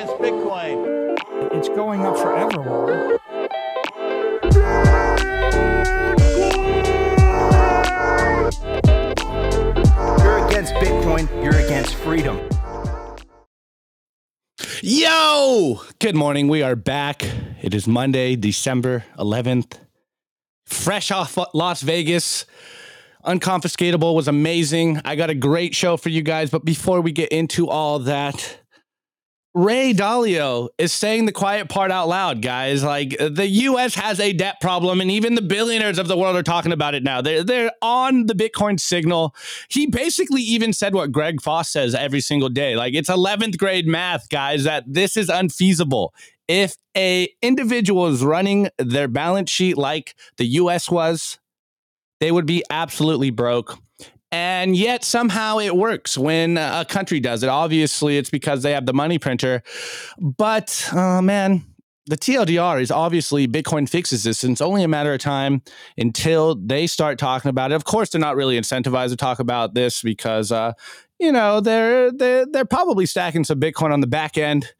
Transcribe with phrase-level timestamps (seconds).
[0.00, 1.18] against Bitcoin.
[1.52, 3.18] It's going up forever.
[10.22, 12.40] You're against Bitcoin, you're against freedom.
[14.82, 15.82] Yo!
[15.98, 16.48] Good morning.
[16.48, 17.22] We are back.
[17.60, 19.78] It is Monday, December 11th.
[20.64, 22.46] Fresh off Las Vegas.
[23.26, 25.02] Unconfiscatable was amazing.
[25.04, 26.48] I got a great show for you guys.
[26.48, 28.59] But before we get into all that,
[29.52, 32.84] Ray Dalio is saying the quiet part out loud, guys.
[32.84, 36.42] Like the US has a debt problem, and even the billionaires of the world are
[36.44, 37.20] talking about it now.
[37.20, 39.34] They're, they're on the Bitcoin signal.
[39.68, 42.76] He basically even said what Greg Foss says every single day.
[42.76, 46.14] Like it's 11th grade math, guys, that this is unfeasible.
[46.46, 51.40] If a individual is running their balance sheet like the US was,
[52.20, 53.78] they would be absolutely broke.
[54.32, 57.48] And yet somehow it works when a country does it.
[57.48, 59.62] Obviously, it's because they have the money printer.
[60.18, 61.64] But uh, man,
[62.06, 65.62] the TLDR is obviously Bitcoin fixes this, and it's only a matter of time
[65.96, 67.74] until they start talking about it.
[67.74, 70.72] Of course, they're not really incentivized to talk about this because, uh,
[71.18, 74.72] you know, they're they're they're probably stacking some Bitcoin on the back end.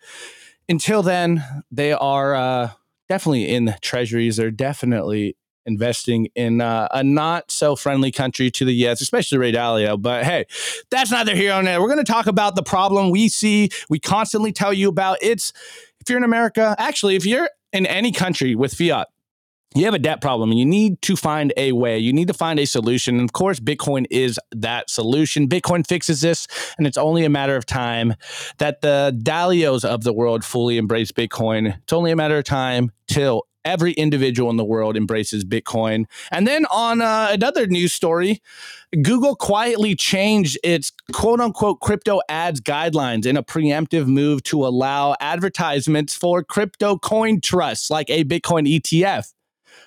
[0.68, 2.70] Until then, they are uh,
[3.08, 4.36] definitely in treasuries.
[4.36, 9.52] They're definitely investing in uh, a not so friendly country to the US, especially Ray
[9.52, 10.00] Dalio.
[10.00, 10.46] But hey,
[10.90, 11.80] that's neither here nor there.
[11.80, 15.18] We're going to talk about the problem we see, we constantly tell you about.
[15.20, 15.52] It's
[16.00, 19.08] if you're in America, actually, if you're in any country with fiat,
[19.74, 21.98] you have a debt problem and you need to find a way.
[21.98, 23.16] You need to find a solution.
[23.16, 25.48] And of course, Bitcoin is that solution.
[25.48, 28.14] Bitcoin fixes this, and it's only a matter of time
[28.58, 31.78] that the Dalios of the world fully embrace Bitcoin.
[31.82, 36.06] It's only a matter of time till every individual in the world embraces Bitcoin.
[36.30, 38.42] And then on uh, another news story,
[39.02, 45.14] Google quietly changed its quote unquote crypto ads guidelines in a preemptive move to allow
[45.20, 49.32] advertisements for crypto coin trusts like a Bitcoin ETF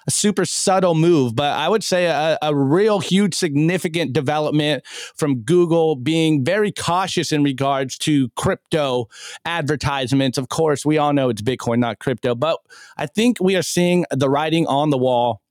[0.07, 4.85] a super subtle move, but I would say a, a, real huge, significant development
[5.15, 9.07] from Google being very cautious in regards to crypto
[9.45, 10.37] advertisements.
[10.37, 12.59] Of course, we all know it's Bitcoin, not crypto, but
[12.97, 15.42] I think we are seeing the writing on the wall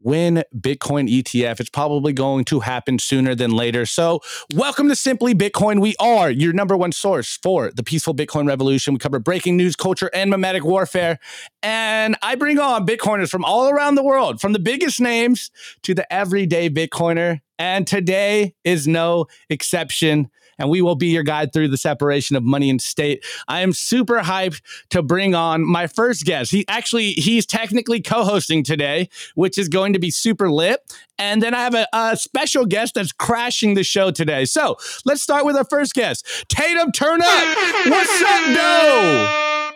[0.00, 1.60] win Bitcoin ETF.
[1.60, 3.86] It's probably going to happen sooner than later.
[3.86, 4.20] So,
[4.54, 5.80] welcome to Simply Bitcoin.
[5.80, 8.94] We are your number one source for the peaceful Bitcoin revolution.
[8.94, 11.18] We cover breaking news, culture, and memetic warfare.
[11.62, 15.50] And I bring on Bitcoiners from all around the world, from the biggest names
[15.82, 17.40] to the everyday Bitcoiner.
[17.58, 22.42] And today is no exception and we will be your guide through the separation of
[22.42, 23.24] money and state.
[23.46, 24.60] I am super hyped
[24.90, 26.50] to bring on my first guest.
[26.50, 30.80] He actually he's technically co-hosting today, which is going to be super lit.
[31.18, 34.44] And then I have a, a special guest that's crashing the show today.
[34.44, 37.56] So let's start with our first guest, Tatum Turn Up.
[37.86, 39.70] What's up, Doe?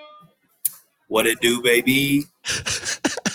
[1.09, 2.25] What it do, baby?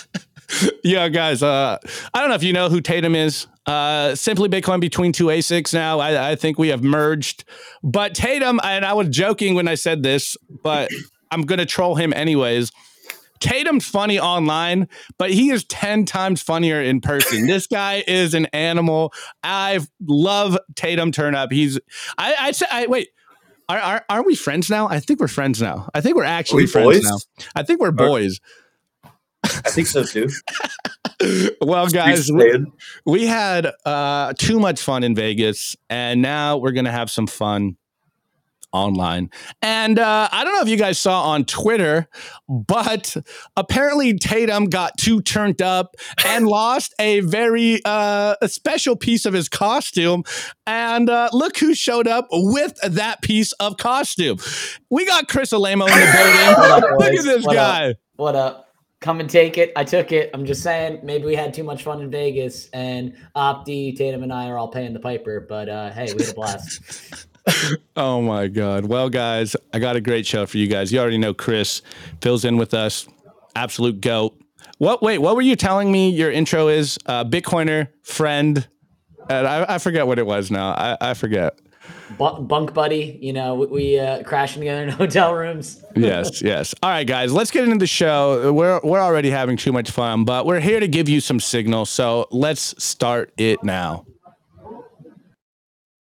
[0.84, 1.42] yeah, guys.
[1.42, 1.78] Uh,
[2.14, 3.46] I don't know if you know who Tatum is.
[3.66, 5.98] Uh, simply Bitcoin between two ASICs now.
[5.98, 7.44] I, I, think we have merged.
[7.82, 10.90] But Tatum, and I was joking when I said this, but
[11.30, 12.72] I'm going to troll him anyways.
[13.40, 14.88] Tatum's funny online,
[15.18, 17.46] but he is 10 times funnier in person.
[17.46, 19.12] this guy is an animal.
[19.42, 21.52] I love Tatum Turn Up.
[21.52, 21.78] He's,
[22.16, 23.10] I, I say, I, wait,
[23.68, 24.88] are, are, are we friends now?
[24.88, 25.90] I think we're friends now.
[25.94, 27.04] I think we're actually we friends boys?
[27.04, 27.18] now.
[27.54, 28.40] I think we're boys.
[29.64, 30.28] I think so too.
[31.60, 32.64] well, guys, we,
[33.04, 37.26] we, had uh, too much fun in Vegas, and now we're going to have some
[37.26, 37.76] fun
[38.72, 39.30] online.
[39.62, 42.06] And uh, I don't know if you guys saw on Twitter,
[42.48, 43.16] but
[43.56, 49.32] apparently Tatum got too turned up and lost a very uh, a special piece of
[49.32, 50.22] his costume.
[50.66, 54.38] And uh, look who showed up with that piece of costume.
[54.90, 56.98] We got Chris Alamo in the building.
[56.98, 57.90] Look at this what guy.
[57.90, 57.96] Up?
[58.16, 58.67] What up?
[59.00, 59.72] Come and take it.
[59.76, 60.30] I took it.
[60.34, 64.32] I'm just saying, maybe we had too much fun in Vegas, and Opti, Tatum, and
[64.32, 65.40] I are all paying the piper.
[65.40, 67.26] But uh, hey, we had a blast.
[67.96, 68.86] oh my god!
[68.86, 70.92] Well, guys, I got a great show for you guys.
[70.92, 71.82] You already know Chris
[72.20, 73.06] fills in with us.
[73.54, 74.38] Absolute goat.
[74.78, 75.02] What?
[75.02, 76.10] Wait, what were you telling me?
[76.10, 78.68] Your intro is uh, Bitcoiner friend.
[79.30, 80.70] And I, I forget what it was now.
[80.70, 81.58] I, I forget
[82.18, 83.18] bunk buddy.
[83.20, 85.84] You know, we, we uh, crashing together in hotel rooms.
[85.96, 86.74] yes, yes.
[86.82, 88.52] All right, guys, let's get into the show.
[88.52, 91.86] We're we're already having too much fun, but we're here to give you some signal.
[91.86, 94.04] So let's start it now.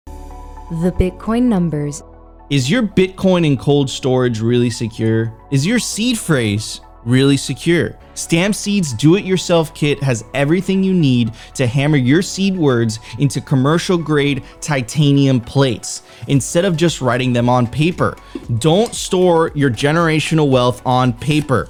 [0.05, 2.03] The Bitcoin numbers.
[2.49, 5.33] Is your Bitcoin in cold storage really secure?
[5.51, 7.97] Is your seed phrase really secure.
[8.13, 12.99] Stamp Seed's do it yourself kit has everything you need to hammer your seed words
[13.19, 18.17] into commercial grade titanium plates instead of just writing them on paper.
[18.57, 21.69] Don't store your generational wealth on paper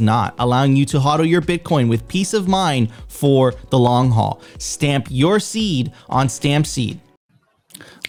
[0.00, 4.40] not, allowing you to hodl your Bitcoin with peace of mind for the long haul.
[4.58, 7.00] Stamp your seed on Stamp Seed.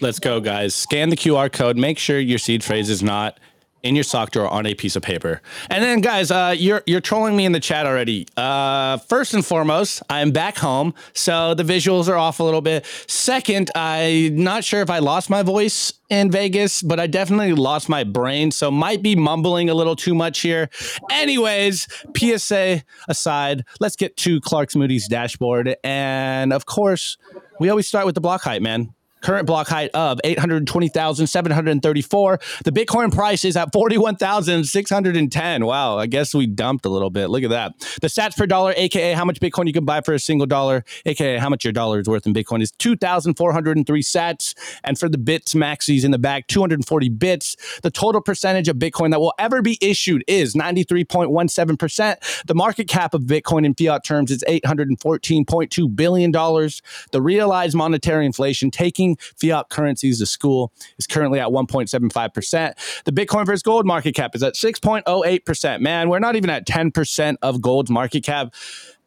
[0.00, 0.74] Let's go, guys.
[0.74, 1.76] Scan the QR code.
[1.76, 3.38] Make sure your seed phrase is not
[3.82, 5.40] in your sock drawer on a piece of paper.
[5.70, 8.26] And then, guys, uh, you're you're trolling me in the chat already.
[8.36, 12.86] Uh, first and foremost, I'm back home, so the visuals are off a little bit.
[13.06, 17.88] Second, I'm not sure if I lost my voice in Vegas, but I definitely lost
[17.88, 20.68] my brain, so might be mumbling a little too much here.
[21.10, 27.16] Anyways, PSA aside, let's get to Clark's Moody's dashboard, and of course,
[27.58, 32.40] we always start with the block height, man current block height of 820,734.
[32.64, 35.64] The Bitcoin price is at 41,610.
[35.64, 37.28] Wow, I guess we dumped a little bit.
[37.28, 37.78] Look at that.
[38.00, 40.84] The sats per dollar, aka how much Bitcoin you can buy for a single dollar,
[41.06, 44.54] aka how much your dollar is worth in Bitcoin is 2,403 sats.
[44.84, 47.56] And for the bits maxis in the back, 240 bits.
[47.82, 52.44] The total percentage of Bitcoin that will ever be issued is 93.17%.
[52.46, 56.32] The market cap of Bitcoin in fiat terms is $814.2 billion.
[56.32, 63.04] The realized monetary inflation taking fiat currencies to school is currently at 1.75%.
[63.04, 65.80] The Bitcoin versus gold market cap is at 6.08%.
[65.80, 68.54] Man, we're not even at 10% of gold's market cap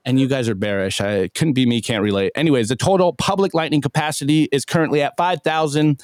[0.06, 1.02] and you guys are bearish.
[1.02, 2.32] I couldn't be me, can't relate.
[2.36, 5.98] Anyways, the total public lightning capacity is currently at 5,030.01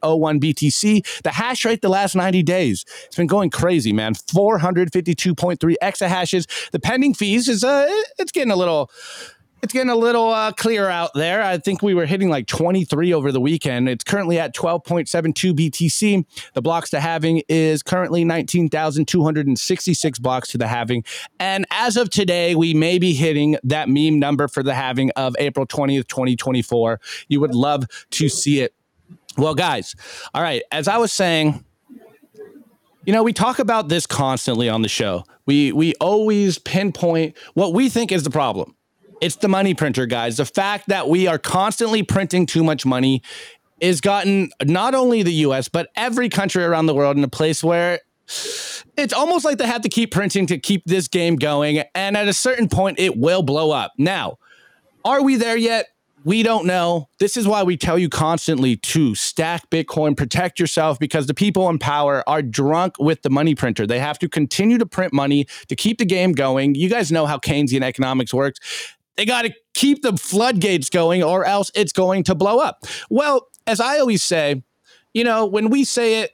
[0.00, 1.22] BTC.
[1.22, 4.14] The hash rate the last 90 days, it's been going crazy, man.
[4.14, 6.70] 452.3 exahashes.
[6.70, 7.86] The pending fees is uh
[8.18, 8.90] it's getting a little
[9.62, 11.40] it's getting a little uh, clear out there.
[11.40, 13.88] I think we were hitting like 23 over the weekend.
[13.88, 16.24] It's currently at 12.72 BTC.
[16.54, 21.04] The blocks to halving is currently 19,266 blocks to the halving.
[21.38, 25.36] And as of today, we may be hitting that meme number for the halving of
[25.38, 27.00] April 20th, 2024.
[27.28, 28.74] You would love to see it.
[29.38, 29.94] Well, guys,
[30.34, 31.64] all right, as I was saying,
[33.06, 35.24] you know, we talk about this constantly on the show.
[35.46, 38.76] We we always pinpoint what we think is the problem
[39.22, 40.36] it's the money printer, guys.
[40.36, 43.22] The fact that we are constantly printing too much money
[43.80, 47.62] is gotten not only the US, but every country around the world in a place
[47.62, 48.00] where
[48.96, 51.84] it's almost like they have to keep printing to keep this game going.
[51.94, 53.92] And at a certain point, it will blow up.
[53.96, 54.38] Now,
[55.04, 55.86] are we there yet?
[56.24, 57.08] We don't know.
[57.20, 61.68] This is why we tell you constantly to stack Bitcoin, protect yourself because the people
[61.68, 63.86] in power are drunk with the money printer.
[63.86, 66.74] They have to continue to print money to keep the game going.
[66.76, 68.60] You guys know how Keynesian economics works.
[69.16, 72.84] They got to keep the floodgates going or else it's going to blow up.
[73.10, 74.62] Well, as I always say,
[75.14, 76.32] you know, when we say it,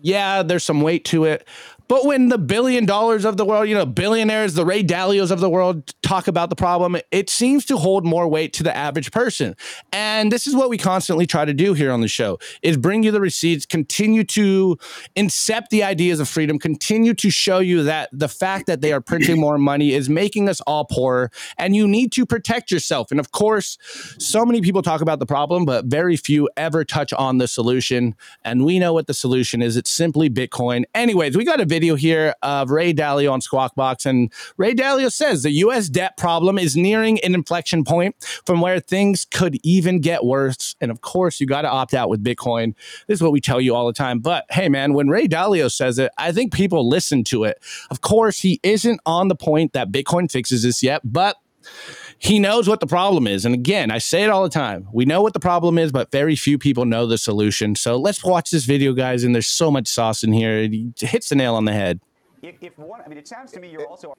[0.00, 1.48] yeah, there's some weight to it.
[1.86, 5.40] But when the billion dollars of the world, you know, billionaires, the Ray Dalios of
[5.40, 9.12] the world talk about the problem, it seems to hold more weight to the average
[9.12, 9.54] person.
[9.92, 13.02] And this is what we constantly try to do here on the show is bring
[13.02, 14.78] you the receipts, continue to
[15.14, 19.00] incept the ideas of freedom, continue to show you that the fact that they are
[19.00, 23.10] printing more money is making us all poorer and you need to protect yourself.
[23.10, 23.76] And of course,
[24.18, 28.14] so many people talk about the problem, but very few ever touch on the solution.
[28.42, 29.76] And we know what the solution is.
[29.76, 30.84] It's simply Bitcoin.
[30.94, 35.10] Anyways, we got a video here of Ray Dalio on Squawk Box, and Ray Dalio
[35.10, 35.88] says the U.S.
[35.88, 38.14] debt problem is nearing an inflection point
[38.46, 40.76] from where things could even get worse.
[40.80, 42.76] And of course, you got to opt out with Bitcoin.
[43.08, 44.20] This is what we tell you all the time.
[44.20, 47.58] But hey, man, when Ray Dalio says it, I think people listen to it.
[47.90, 51.38] Of course, he isn't on the point that Bitcoin fixes this yet, but
[52.24, 53.44] he knows what the problem is.
[53.44, 54.88] And again, I say it all the time.
[54.94, 57.74] We know what the problem is, but very few people know the solution.
[57.74, 59.24] So let's watch this video, guys.
[59.24, 60.56] And there's so much sauce in here.
[60.56, 62.00] It hits the nail on the head.
[62.40, 64.14] If, if one, I mean, it sounds to me you're also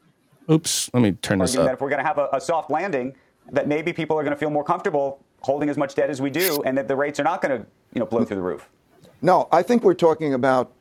[0.51, 2.69] Oops, let me turn this arguing that if we're going to have a, a soft
[2.69, 3.15] landing,
[3.51, 6.29] that maybe people are going to feel more comfortable holding as much debt as we
[6.29, 8.69] do, and that the rates are not going to, you know, blow through the roof.
[9.23, 10.71] No, I think we're talking about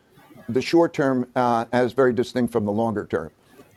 [0.50, 3.30] the short term uh, as very distinct from the longer term.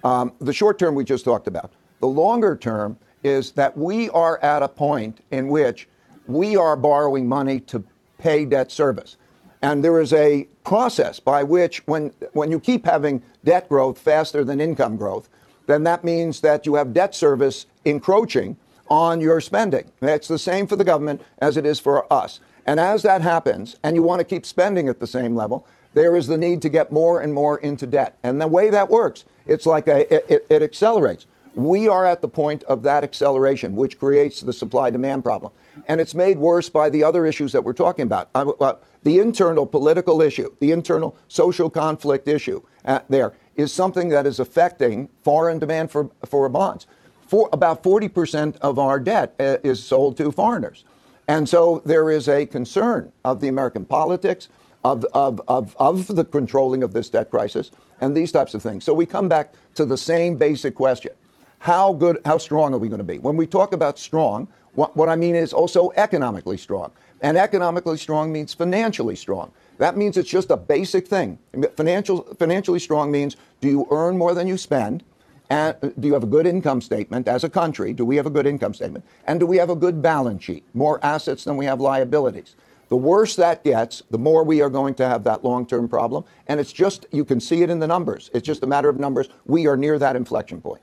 [0.04, 1.72] Um, the short term we just talked about.
[2.02, 5.88] The longer term is that we are at a point in which
[6.28, 7.84] we are borrowing money to
[8.18, 9.18] pay debt service.
[9.62, 14.44] And there is a process by which, when, when you keep having debt growth faster
[14.44, 15.30] than income growth,
[15.66, 18.58] then that means that you have debt service encroaching
[18.90, 19.92] on your spending.
[20.00, 22.40] That's the same for the government as it is for us.
[22.66, 26.16] And as that happens, and you want to keep spending at the same level, there
[26.16, 28.18] is the need to get more and more into debt.
[28.24, 31.26] And the way that works, it's like a, it, it accelerates.
[31.58, 35.52] We are at the point of that acceleration, which creates the supply demand problem.
[35.88, 38.30] And it's made worse by the other issues that we're talking about.
[38.36, 44.28] Uh, the internal political issue, the internal social conflict issue uh, there is something that
[44.28, 46.86] is affecting foreign demand for, for bonds.
[47.28, 50.86] For about 40% of our debt uh, is sold to foreigners.
[51.28, 54.48] And so there is a concern of the American politics,
[54.84, 58.84] of, of, of, of the controlling of this debt crisis, and these types of things.
[58.84, 61.14] So we come back to the same basic question.
[61.60, 63.20] How good, how strong are we going to be?
[63.20, 66.92] When we talk about strong, what, what I mean is also economically strong.
[67.22, 69.52] And economically strong means financially strong.
[69.80, 71.40] That means it's just a basic thing.
[71.76, 75.04] Financial, financially strong means do you earn more than you spend?
[75.50, 77.94] And do you have a good income statement as a country?
[77.94, 79.06] Do we have a good income statement?
[79.26, 80.64] And do we have a good balance sheet?
[80.74, 82.56] More assets than we have liabilities.
[82.90, 86.24] The worse that gets, the more we are going to have that long term problem.
[86.48, 88.30] And it's just, you can see it in the numbers.
[88.34, 89.30] It's just a matter of numbers.
[89.46, 90.82] We are near that inflection point.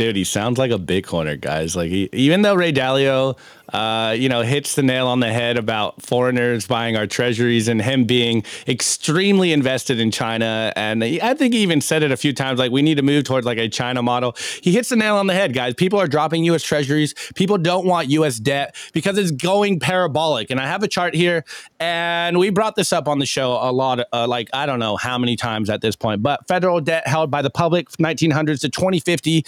[0.00, 1.76] Dude, he sounds like a Bitcoiner, guys.
[1.76, 3.36] Like, he, even though Ray Dalio
[3.72, 7.80] uh, you know, hits the nail on the head about foreigners buying our treasuries and
[7.80, 10.72] him being extremely invested in China.
[10.76, 13.24] And I think he even said it a few times, like we need to move
[13.24, 14.34] towards like a China model.
[14.62, 15.74] He hits the nail on the head, guys.
[15.74, 16.62] People are dropping U.S.
[16.62, 17.14] treasuries.
[17.34, 18.38] People don't want U.S.
[18.38, 20.50] debt because it's going parabolic.
[20.50, 21.44] And I have a chart here,
[21.78, 24.96] and we brought this up on the show a lot, uh, like I don't know
[24.96, 28.68] how many times at this point, but federal debt held by the public 1900s to
[28.68, 29.44] 2050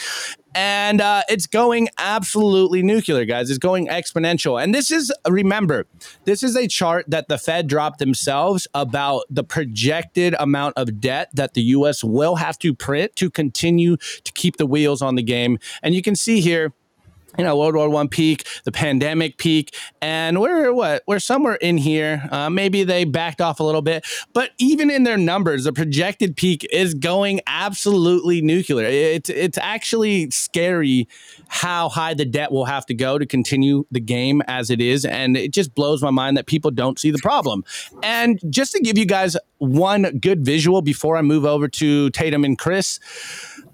[0.54, 3.50] and uh, it's going absolutely nuclear, guys.
[3.50, 4.62] It's going exponential.
[4.62, 5.86] And this is, remember,
[6.24, 11.30] this is a chart that the Fed dropped themselves about the projected amount of debt
[11.34, 12.04] that the U.S.
[12.04, 15.58] will have to print to continue to keep the wheels on the game.
[15.82, 16.72] And you can see here
[17.38, 21.78] you know, World War One peak, the pandemic peak, and we're what we're somewhere in
[21.78, 22.28] here.
[22.30, 26.36] Uh, maybe they backed off a little bit, but even in their numbers, the projected
[26.36, 28.86] peak is going absolutely nuclear.
[28.86, 31.08] It's it's actually scary
[31.48, 35.04] how high the debt will have to go to continue the game as it is,
[35.04, 37.64] and it just blows my mind that people don't see the problem.
[38.02, 42.44] And just to give you guys one good visual before I move over to Tatum
[42.44, 43.00] and Chris,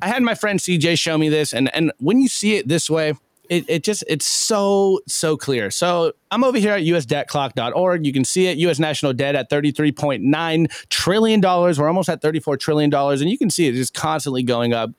[0.01, 2.89] I had my friend CJ show me this, and and when you see it this
[2.89, 3.15] way
[3.49, 5.71] it, it just it's so so clear.
[5.71, 8.59] So i'm over here at usdebtclock.org you can see it.
[8.59, 11.81] Us national debt at 33.9 trillion dollars.
[11.81, 14.91] We're almost at 34 trillion dollars and you can see it just constantly going up.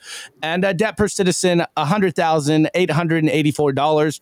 [0.42, 4.20] And uh, debt per citizen $100884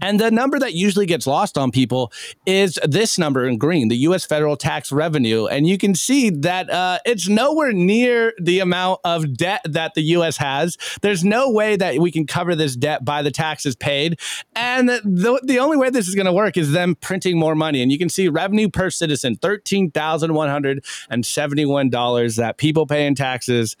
[0.00, 2.12] and the number that usually gets lost on people
[2.46, 4.24] is this number in green, the U.S.
[4.24, 5.46] federal tax revenue.
[5.46, 10.02] And you can see that uh, it's nowhere near the amount of debt that the
[10.02, 10.36] U.S.
[10.36, 10.76] has.
[11.02, 14.18] There's no way that we can cover this debt by the taxes paid.
[14.54, 17.82] And the, the only way this is going to work is them printing more money.
[17.82, 23.76] And you can see revenue per citizen $13,171 that people pay in taxes.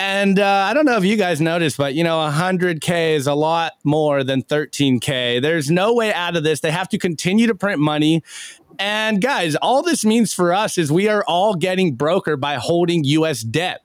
[0.00, 3.34] And uh, I don't know if you guys noticed, but you know, 100K is a
[3.34, 5.42] lot more than 13K.
[5.42, 6.60] There's no way out of this.
[6.60, 8.22] They have to continue to print money.
[8.78, 13.04] And guys, all this means for us is we are all getting broker by holding
[13.04, 13.82] US debt.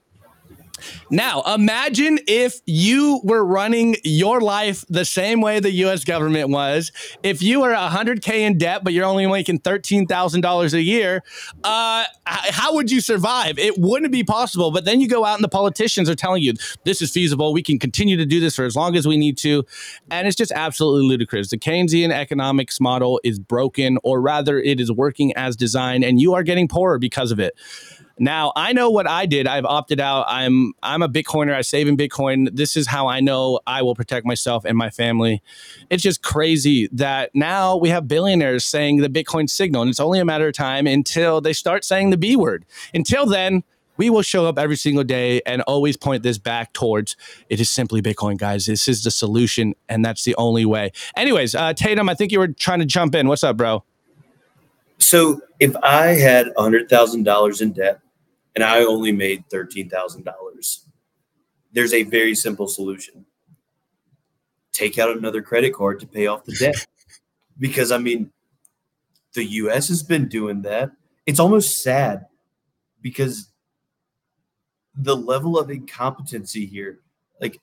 [1.09, 6.91] Now, imagine if you were running your life the same way the US government was.
[7.23, 11.23] If you were 100K in debt, but you're only making $13,000 a year,
[11.63, 13.59] uh, how would you survive?
[13.59, 14.71] It wouldn't be possible.
[14.71, 17.53] But then you go out and the politicians are telling you this is feasible.
[17.53, 19.63] We can continue to do this for as long as we need to.
[20.09, 21.49] And it's just absolutely ludicrous.
[21.49, 26.33] The Keynesian economics model is broken, or rather, it is working as designed, and you
[26.33, 27.55] are getting poorer because of it.
[28.17, 29.47] Now I know what I did.
[29.47, 30.25] I've opted out.
[30.27, 31.53] I'm I'm a Bitcoiner.
[31.53, 32.49] I save in Bitcoin.
[32.55, 35.41] This is how I know I will protect myself and my family.
[35.89, 40.19] It's just crazy that now we have billionaires saying the Bitcoin signal, and it's only
[40.19, 42.65] a matter of time until they start saying the B word.
[42.93, 43.63] Until then,
[43.97, 47.15] we will show up every single day and always point this back towards
[47.49, 48.65] it is simply Bitcoin, guys.
[48.65, 50.91] This is the solution, and that's the only way.
[51.15, 53.27] Anyways, uh, Tatum, I think you were trying to jump in.
[53.27, 53.83] What's up, bro?
[54.97, 57.99] So if I had hundred thousand dollars in debt
[58.55, 60.79] and I only made $13,000.
[61.73, 63.25] There's a very simple solution.
[64.71, 66.85] Take out another credit card to pay off the debt.
[67.59, 68.31] because I mean,
[69.33, 70.91] the US has been doing that.
[71.25, 72.25] It's almost sad
[73.01, 73.49] because
[74.95, 76.99] the level of incompetency here,
[77.41, 77.59] like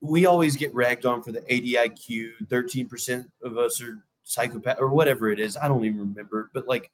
[0.00, 5.30] we always get ragged on for the ADIQ, 13% of us are psychopath or whatever
[5.30, 5.56] it is.
[5.56, 6.90] I don't even remember, but like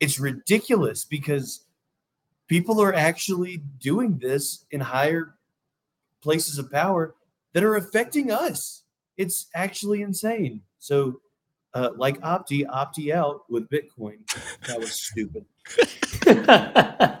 [0.00, 1.64] it's ridiculous because
[2.48, 5.34] people are actually doing this in higher
[6.22, 7.14] places of power
[7.52, 8.82] that are affecting us.
[9.16, 10.62] It's actually insane.
[10.78, 11.20] So,
[11.74, 14.18] uh, like Opti, Opti out with Bitcoin.
[14.66, 15.44] That was stupid.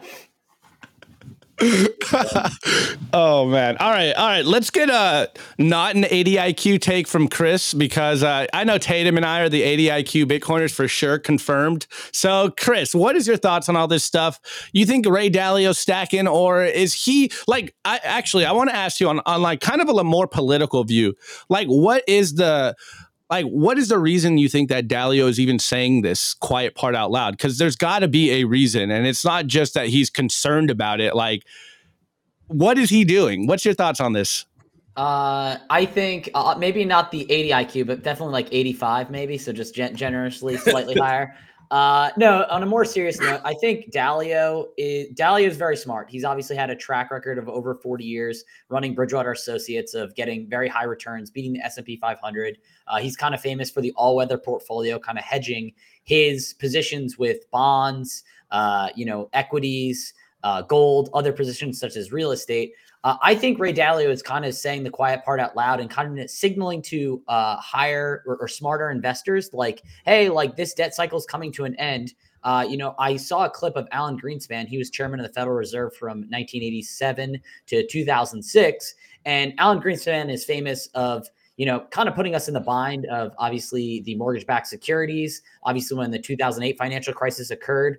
[3.12, 3.76] oh man!
[3.78, 4.44] All right, all right.
[4.44, 9.16] Let's get a not an 80 IQ take from Chris because uh, I know Tatum
[9.16, 11.88] and I are the 80 IQ Bitcoiners for sure, confirmed.
[12.12, 14.38] So, Chris, what is your thoughts on all this stuff?
[14.72, 17.74] You think Ray Dalio stacking, or is he like?
[17.84, 20.84] I actually I want to ask you on on like kind of a more political
[20.84, 21.14] view.
[21.48, 22.76] Like, what is the
[23.30, 26.94] like what is the reason you think that Dalio is even saying this quiet part
[26.94, 27.32] out loud?
[27.32, 31.00] Because there's got to be a reason, and it's not just that he's concerned about
[31.00, 31.14] it.
[31.14, 31.44] Like,
[32.46, 33.46] what is he doing?
[33.46, 34.46] What's your thoughts on this?
[34.96, 39.38] Uh, I think uh, maybe not the 80 IQ, but definitely like 85, maybe.
[39.38, 41.36] So just gen- generously slightly higher.
[41.70, 46.08] Uh, no, on a more serious note, I think Dalio is Dalio is very smart.
[46.08, 50.48] He's obviously had a track record of over 40 years running Bridgewater Associates of getting
[50.48, 52.58] very high returns, beating the S&P 500.
[52.86, 55.72] Uh, he's kind of famous for the all-weather portfolio, kind of hedging
[56.04, 62.30] his positions with bonds, uh, you know, equities, uh, gold, other positions such as real
[62.30, 62.72] estate.
[63.04, 65.88] Uh, I think Ray Dalio is kind of saying the quiet part out loud and
[65.88, 70.94] kind of signaling to uh, higher or, or, smarter investors, like, "Hey, like this debt
[70.94, 74.18] cycle is coming to an end." Uh, you know, I saw a clip of Alan
[74.18, 74.66] Greenspan.
[74.66, 80.44] He was chairman of the Federal Reserve from 1987 to 2006, and Alan Greenspan is
[80.44, 81.28] famous of
[81.58, 85.42] you know, kind of putting us in the bind of obviously the mortgage-backed securities.
[85.64, 87.98] Obviously, when the 2008 financial crisis occurred,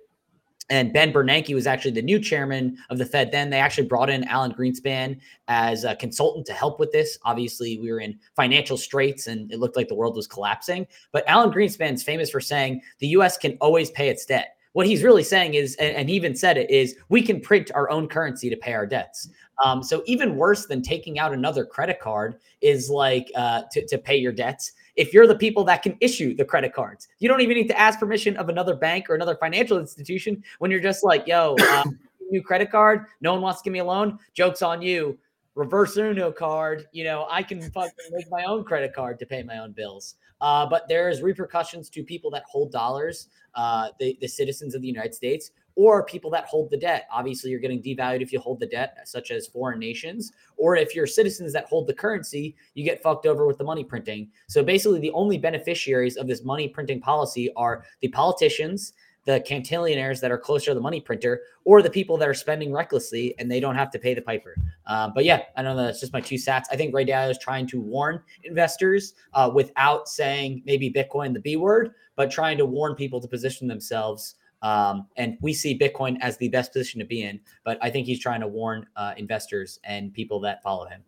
[0.70, 3.32] and Ben Bernanke was actually the new chairman of the Fed.
[3.32, 7.18] Then they actually brought in Alan Greenspan as a consultant to help with this.
[7.24, 10.86] Obviously, we were in financial straits and it looked like the world was collapsing.
[11.12, 13.36] But Alan Greenspan's famous for saying the U.S.
[13.36, 14.56] can always pay its debt.
[14.72, 17.90] What he's really saying is, and he even said it, is we can print our
[17.90, 19.28] own currency to pay our debts.
[19.64, 23.98] Um, so even worse than taking out another credit card is like uh, to, to
[23.98, 27.08] pay your debts if you're the people that can issue the credit cards.
[27.20, 30.70] You don't even need to ask permission of another bank or another financial institution when
[30.70, 31.84] you're just like, yo, uh,
[32.30, 33.06] new credit card.
[33.22, 34.18] No one wants to give me a loan.
[34.34, 35.18] Joke's on you.
[35.54, 36.84] Reverse Uno card.
[36.92, 40.16] You know, I can fucking make my own credit card to pay my own bills.
[40.40, 44.88] Uh, but there's repercussions to people that hold dollars, uh, the, the citizens of the
[44.88, 47.06] United States or people that hold the debt.
[47.10, 50.94] Obviously, you're getting devalued if you hold the debt, such as foreign nations, or if
[50.94, 54.28] you're citizens that hold the currency, you get fucked over with the money printing.
[54.48, 58.92] So basically, the only beneficiaries of this money printing policy are the politicians,
[59.24, 62.72] the cantillionaires that are closer to the money printer, or the people that are spending
[62.72, 64.56] recklessly and they don't have to pay the piper.
[64.86, 66.64] Uh, but yeah, I know that's just my two sats.
[66.70, 71.40] I think Ray Dalio is trying to warn investors uh, without saying maybe Bitcoin the
[71.40, 76.18] B word, but trying to warn people to position themselves um, and we see Bitcoin
[76.20, 77.40] as the best position to be in.
[77.64, 81.02] But I think he's trying to warn uh, investors and people that follow him.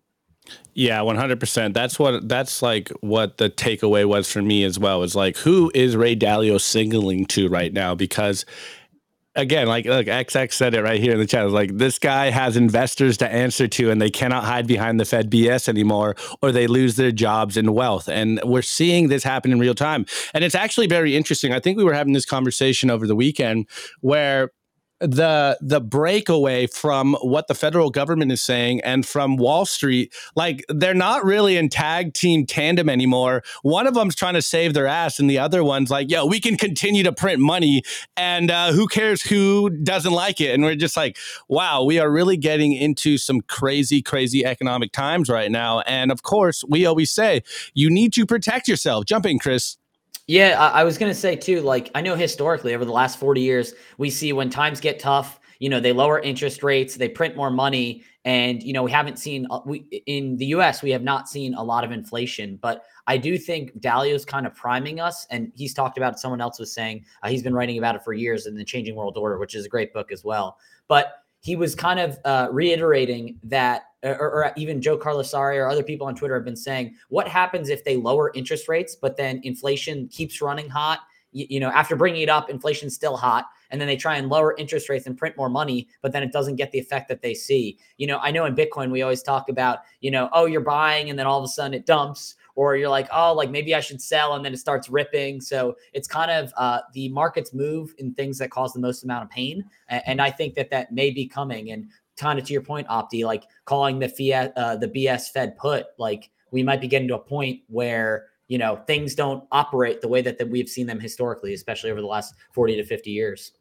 [0.74, 1.74] Yeah, 100%.
[1.74, 5.02] That's what that's like what the takeaway was for me as well.
[5.02, 8.44] Is like who is Ray Dalio signaling to right now because
[9.34, 11.44] again, like look, XX said it right here in the chat.
[11.44, 15.04] It's like this guy has investors to answer to, and they cannot hide behind the
[15.04, 18.08] Fed BS anymore, or they lose their jobs and wealth.
[18.08, 20.06] And we're seeing this happen in real time.
[20.34, 21.52] And it's actually very interesting.
[21.52, 23.68] I think we were having this conversation over the weekend
[24.00, 24.50] where
[25.02, 30.64] the the breakaway from what the federal government is saying and from Wall Street, like
[30.68, 33.42] they're not really in tag team tandem anymore.
[33.62, 36.40] One of them's trying to save their ass, and the other one's like, "Yo, we
[36.40, 37.82] can continue to print money,
[38.16, 41.16] and uh, who cares who doesn't like it?" And we're just like,
[41.48, 46.22] "Wow, we are really getting into some crazy, crazy economic times right now." And of
[46.22, 47.42] course, we always say
[47.74, 49.04] you need to protect yourself.
[49.04, 49.76] Jump in, Chris.
[50.28, 53.18] Yeah, I, I was going to say too, like, I know historically over the last
[53.18, 57.08] 40 years, we see when times get tough, you know, they lower interest rates, they
[57.08, 58.04] print more money.
[58.24, 61.54] And, you know, we haven't seen, uh, we in the US, we have not seen
[61.54, 62.58] a lot of inflation.
[62.62, 65.26] But I do think Dalio's kind of priming us.
[65.30, 68.02] And he's talked about it, someone else was saying uh, he's been writing about it
[68.04, 70.56] for years in The Changing World Order, which is a great book as well.
[70.86, 75.82] But he was kind of uh, reiterating that, or, or, even Joe Carlasare or other
[75.82, 79.40] people on Twitter have been saying, what happens if they lower interest rates, but then
[79.44, 81.00] inflation keeps running hot?
[81.32, 84.28] You, you know, after bringing it up, inflation's still hot, and then they try and
[84.28, 87.22] lower interest rates and print more money, but then it doesn't get the effect that
[87.22, 87.78] they see.
[87.96, 91.10] You know, I know in Bitcoin we always talk about, you know, oh, you're buying,
[91.10, 93.80] and then all of a sudden it dumps, or you're like, oh, like maybe I
[93.80, 95.40] should sell, and then it starts ripping.
[95.40, 99.24] So it's kind of uh, the markets move in things that cause the most amount
[99.24, 101.70] of pain, and I think that that may be coming.
[101.70, 105.56] And kind of to your point, Opti, like calling the fiat uh, the BS Fed
[105.56, 110.00] put, like we might be getting to a point where you know things don't operate
[110.00, 113.10] the way that, that we've seen them historically, especially over the last forty to fifty
[113.10, 113.52] years.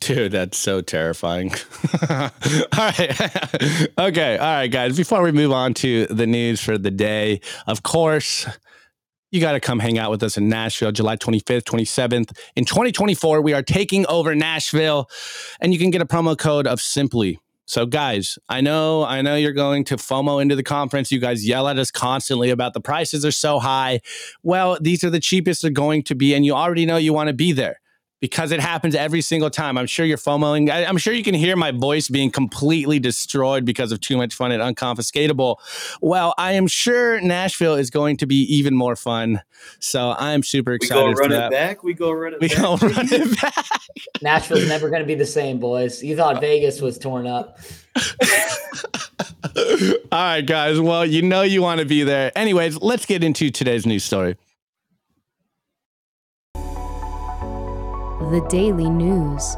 [0.00, 1.52] Dude, that's so terrifying.
[2.10, 2.30] all
[2.76, 3.88] right.
[3.98, 4.36] okay.
[4.36, 4.96] All right, guys.
[4.96, 8.48] Before we move on to the news for the day, of course,
[9.30, 12.36] you got to come hang out with us in Nashville, July 25th, 27th.
[12.56, 15.08] In 2024, we are taking over Nashville,
[15.60, 17.38] and you can get a promo code of Simply.
[17.72, 21.10] So, guys, I know, I know you're going to FOMO into the conference.
[21.10, 24.00] You guys yell at us constantly about the prices are so high.
[24.42, 27.28] Well, these are the cheapest they're going to be, and you already know you want
[27.28, 27.80] to be there
[28.22, 29.76] because it happens every single time.
[29.76, 30.70] I'm sure you're FOMOing.
[30.70, 34.32] I, am sure you can hear my voice being completely destroyed because of too much
[34.32, 35.56] fun at Unconfiscatable.
[36.00, 39.42] Well, I am sure Nashville is going to be even more fun.
[39.80, 41.04] So I'm super excited.
[41.04, 41.50] We go run it that.
[41.50, 41.82] back.
[41.82, 42.58] We go run it we back.
[42.58, 43.66] go run it back.
[44.22, 46.00] Nashville's never going to be the same, boys.
[46.00, 47.58] You thought uh, Vegas was torn up.
[49.56, 50.78] All right, guys.
[50.78, 52.30] Well, you know you want to be there.
[52.38, 54.36] Anyways, let's get into today's news story.
[58.32, 59.56] The daily news.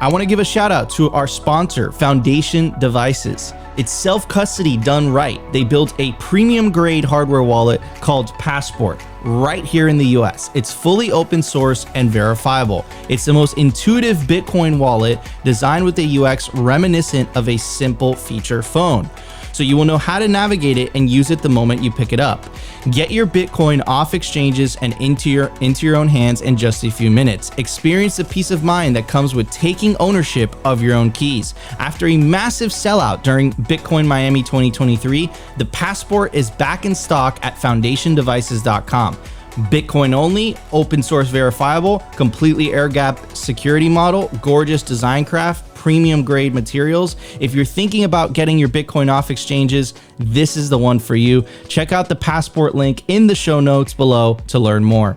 [0.00, 3.52] I want to give a shout out to our sponsor, Foundation Devices.
[3.76, 5.40] It's self custody done right.
[5.52, 10.50] They built a premium grade hardware wallet called Passport right here in the US.
[10.54, 12.84] It's fully open source and verifiable.
[13.10, 18.62] It's the most intuitive Bitcoin wallet designed with a UX reminiscent of a simple feature
[18.62, 19.08] phone
[19.52, 22.12] so you will know how to navigate it and use it the moment you pick
[22.12, 22.44] it up.
[22.90, 26.90] Get your Bitcoin off exchanges and into your into your own hands in just a
[26.90, 27.50] few minutes.
[27.58, 31.54] Experience the peace of mind that comes with taking ownership of your own keys.
[31.78, 37.54] After a massive sellout during Bitcoin Miami 2023, the passport is back in stock at
[37.54, 39.18] foundationdevices.com.
[39.52, 46.54] Bitcoin only, open source verifiable, completely air gap security model, gorgeous design craft, premium grade
[46.54, 47.16] materials.
[47.38, 51.44] If you're thinking about getting your Bitcoin off exchanges, this is the one for you.
[51.68, 55.16] Check out the passport link in the show notes below to learn more.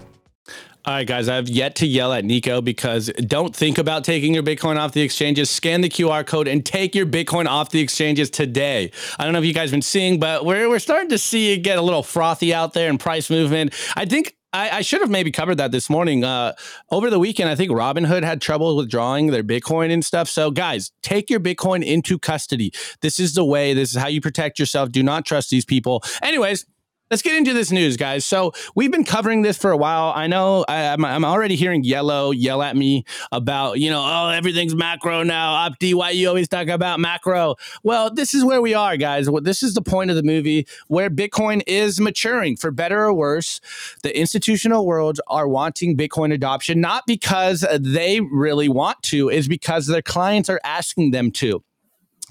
[0.87, 4.43] All right, guys, I've yet to yell at Nico because don't think about taking your
[4.43, 5.49] Bitcoin off the exchanges.
[5.49, 8.91] Scan the QR code and take your Bitcoin off the exchanges today.
[9.17, 11.53] I don't know if you guys have been seeing, but we're, we're starting to see
[11.53, 13.73] it get a little frothy out there in price movement.
[13.95, 16.23] I think I, I, should have maybe covered that this morning.
[16.23, 16.53] Uh,
[16.91, 20.29] over the weekend, I think Robinhood had trouble withdrawing their Bitcoin and stuff.
[20.29, 22.71] So, guys, take your Bitcoin into custody.
[23.01, 23.73] This is the way.
[23.73, 24.91] This is how you protect yourself.
[24.91, 26.03] Do not trust these people.
[26.21, 26.63] Anyways,
[27.11, 28.25] Let's get into this news, guys.
[28.25, 30.11] So we've been covering this for a while.
[30.15, 34.01] I know I, am I'm, I'm already hearing Yellow yell at me about, you know,
[34.03, 35.69] oh, everything's macro now.
[35.69, 37.57] Opti, why you always talk about macro?
[37.83, 39.29] Well, this is where we are, guys.
[39.43, 43.61] This is the point of the movie where Bitcoin is maturing, for better or worse.
[44.01, 49.85] The institutional world are wanting Bitcoin adoption, not because they really want to, is because
[49.85, 51.63] their clients are asking them to.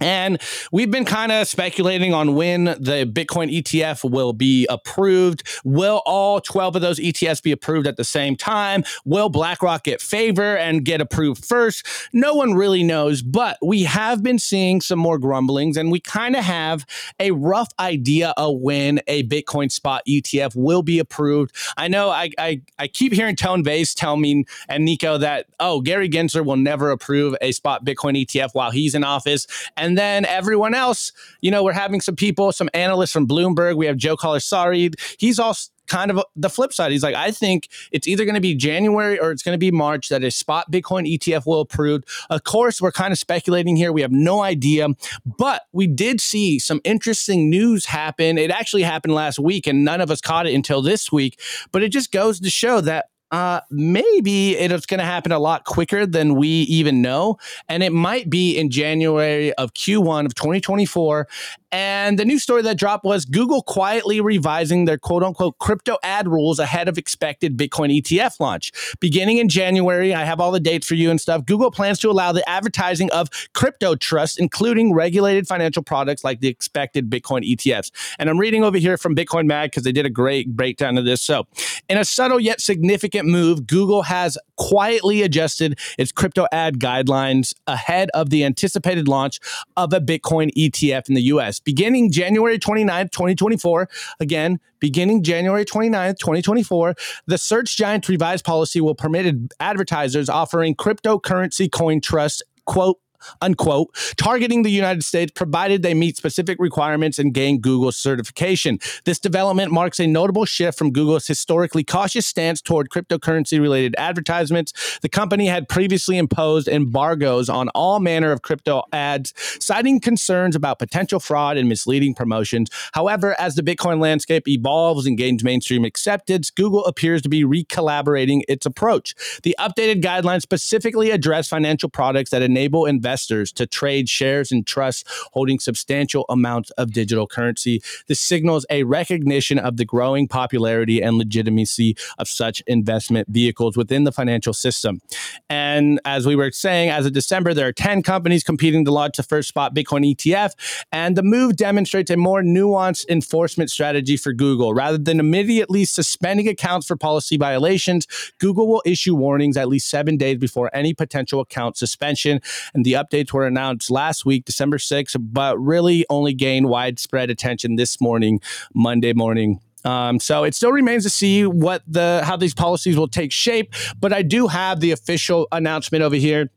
[0.00, 0.40] And
[0.72, 5.42] we've been kind of speculating on when the Bitcoin ETF will be approved.
[5.64, 8.84] Will all 12 of those ETFs be approved at the same time?
[9.04, 11.86] Will BlackRock get favor and get approved first?
[12.12, 16.34] No one really knows, but we have been seeing some more grumblings and we kind
[16.34, 16.84] of have
[17.20, 21.54] a rough idea of when a Bitcoin spot ETF will be approved.
[21.76, 25.80] I know I, I, I keep hearing Tone Vays tell me and Nico that, oh,
[25.80, 29.46] Gary Gensler will never approve a spot Bitcoin ETF while he's in office.
[29.76, 33.76] And then everyone else, you know, we're having some people, some analysts from Bloomberg.
[33.76, 34.94] We have Joe Carlasare.
[35.18, 36.92] He's also kind of the flip side.
[36.92, 39.70] He's like, I think it's either going to be January or it's going to be
[39.70, 42.02] March that a spot Bitcoin ETF will approve.
[42.30, 43.92] Of course, we're kind of speculating here.
[43.92, 44.88] We have no idea,
[45.24, 48.38] but we did see some interesting news happen.
[48.38, 51.40] It actually happened last week and none of us caught it until this week,
[51.72, 55.64] but it just goes to show that uh, maybe it's going to happen a lot
[55.64, 57.36] quicker than we even know.
[57.68, 61.26] And it might be in January of Q1 of 2024.
[61.74, 66.28] And the new story that dropped was Google quietly revising their quote unquote crypto ad
[66.28, 68.70] rules ahead of expected Bitcoin ETF launch.
[69.00, 71.44] Beginning in January, I have all the dates for you and stuff.
[71.44, 76.46] Google plans to allow the advertising of crypto trusts, including regulated financial products like the
[76.46, 77.90] expected Bitcoin ETFs.
[78.20, 81.04] And I'm reading over here from Bitcoin Mag because they did a great breakdown of
[81.04, 81.22] this.
[81.22, 81.48] So,
[81.88, 88.10] in a subtle yet significant move, Google has quietly adjusted its crypto ad guidelines ahead
[88.14, 89.40] of the anticipated launch
[89.76, 93.88] of a Bitcoin ETF in the US beginning January 29th, 2024.
[94.20, 96.94] Again, beginning January 29th, 2024,
[97.26, 102.98] the search giant's revised policy will permit advertisers offering cryptocurrency coin trusts, quote,
[103.40, 108.78] unquote, targeting the United States provided they meet specific requirements and gain Google certification.
[109.04, 114.98] This development marks a notable shift from Google's historically cautious stance toward cryptocurrency related advertisements.
[115.00, 120.78] The company had previously imposed embargoes on all manner of crypto ads, citing concerns about
[120.78, 122.70] potential fraud and misleading promotions.
[122.92, 128.42] However, as the Bitcoin landscape evolves and gains mainstream acceptance, Google appears to be recollaborating
[128.48, 129.14] its approach.
[129.42, 135.04] The updated guidelines specifically address financial products that enable investors to trade shares and trusts
[135.32, 137.82] holding substantial amounts of digital currency.
[138.06, 144.04] This signals a recognition of the growing popularity and legitimacy of such investment vehicles within
[144.04, 145.00] the financial system.
[145.48, 149.16] And as we were saying, as of December, there are 10 companies competing to launch
[149.16, 150.52] the first spot Bitcoin ETF.
[150.92, 154.74] And the move demonstrates a more nuanced enforcement strategy for Google.
[154.74, 158.06] Rather than immediately suspending accounts for policy violations,
[158.38, 162.40] Google will issue warnings at least seven days before any potential account suspension.
[162.74, 167.76] And the updates were announced last week, December 6th, but really only gained widespread attention
[167.76, 168.40] this morning,
[168.74, 169.60] Monday morning.
[169.84, 173.74] Um, so it still remains to see what the how these policies will take shape.
[174.00, 176.50] But I do have the official announcement over here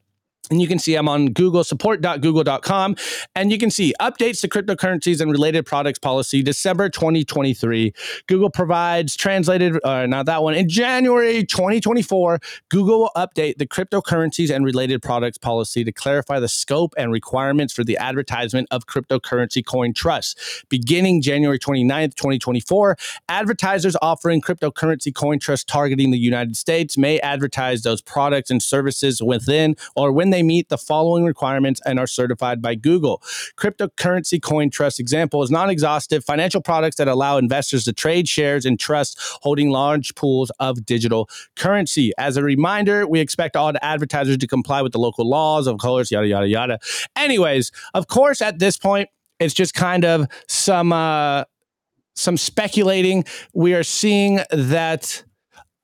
[0.49, 2.95] and you can see I'm on Google, support.google.com.
[3.35, 7.93] And you can see updates to cryptocurrencies and related products policy, December 2023.
[8.27, 10.53] Google provides translated, uh, not that one.
[10.55, 16.47] In January 2024, Google will update the cryptocurrencies and related products policy to clarify the
[16.47, 20.63] scope and requirements for the advertisement of cryptocurrency coin trusts.
[20.69, 22.97] Beginning January 29th, 2024,
[23.29, 29.21] advertisers offering cryptocurrency coin trusts targeting the United States may advertise those products and services
[29.21, 33.23] within or when they they meet the following requirements and are certified by Google.
[33.57, 38.63] Cryptocurrency coin trust example is non exhaustive financial products that allow investors to trade shares
[38.65, 42.11] and trusts holding large pools of digital currency.
[42.19, 45.79] As a reminder, we expect all the advertisers to comply with the local laws, of
[45.79, 46.79] course, yada, yada, yada.
[47.15, 51.45] Anyways, of course, at this point, it's just kind of some uh,
[52.15, 53.25] some speculating.
[53.55, 55.23] We are seeing that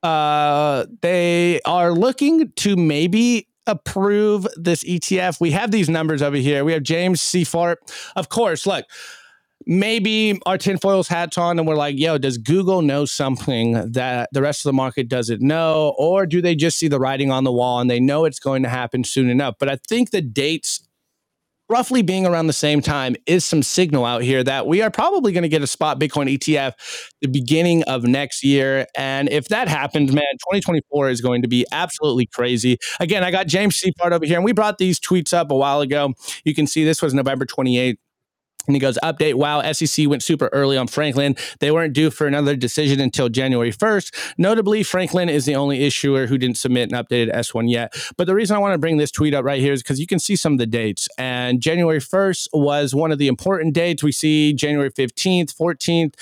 [0.04, 5.40] uh, they are looking to maybe approve this ETF.
[5.40, 6.64] We have these numbers over here.
[6.64, 7.76] We have James Seyffart.
[8.16, 8.84] Of course, look,
[9.66, 14.42] maybe our tinfoil's hats on and we're like, yo, does Google know something that the
[14.42, 15.94] rest of the market doesn't know?
[15.98, 18.62] Or do they just see the writing on the wall and they know it's going
[18.62, 19.54] to happen soon enough?
[19.58, 20.83] But I think the dates
[21.68, 25.32] roughly being around the same time is some signal out here that we are probably
[25.32, 26.74] going to get a spot Bitcoin ETF
[27.20, 28.86] the beginning of next year.
[28.96, 32.78] And if that happens, man, 2024 is going to be absolutely crazy.
[33.00, 35.80] Again, I got James Seyffart over here, and we brought these tweets up a while
[35.80, 36.12] ago.
[36.44, 37.96] You can see this was November 28th.
[38.66, 41.36] And he goes, update, wow, SEC went super early on Franklin.
[41.60, 44.34] They weren't due for another decision until January 1st.
[44.38, 47.94] Notably, Franklin is the only issuer who didn't submit an updated S1 yet.
[48.16, 50.06] But the reason I want to bring this tweet up right here is because you
[50.06, 51.08] can see some of the dates.
[51.18, 54.02] And January 1st was one of the important dates.
[54.02, 56.14] We see January 15th, 14th,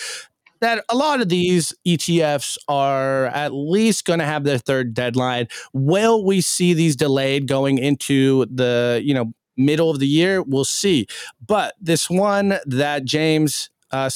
[0.60, 5.48] that a lot of these ETFs are at least going to have their third deadline.
[5.72, 10.42] Will we see these delayed going into the, you know, middle of the year.
[10.42, 11.06] We'll see.
[11.44, 14.08] But this one that James uh,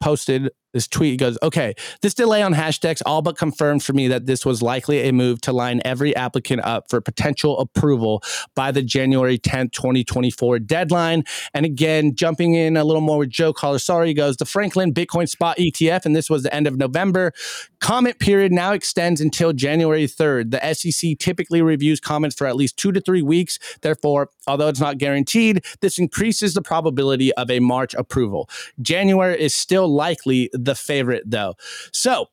[0.00, 4.26] posted this tweet goes, okay, this delay on Hashdex all but confirmed for me that
[4.26, 8.22] this was likely a move to line every applicant up for potential approval
[8.54, 11.24] by the January 10th, 2024 deadline.
[11.54, 15.56] And again, jumping in a little more with Joe Sorry, goes, the Franklin Bitcoin Spot
[15.56, 17.32] ETF, and this was the end of November.
[17.80, 20.50] Comment period now extends until January 3rd.
[20.50, 23.58] The SEC typically reviews comments for at least two to three weeks.
[23.80, 28.50] Therefore, although it's not guaranteed, this increases the probability of a March approval.
[28.82, 31.54] January is still likely the favorite, though.
[31.92, 32.26] So,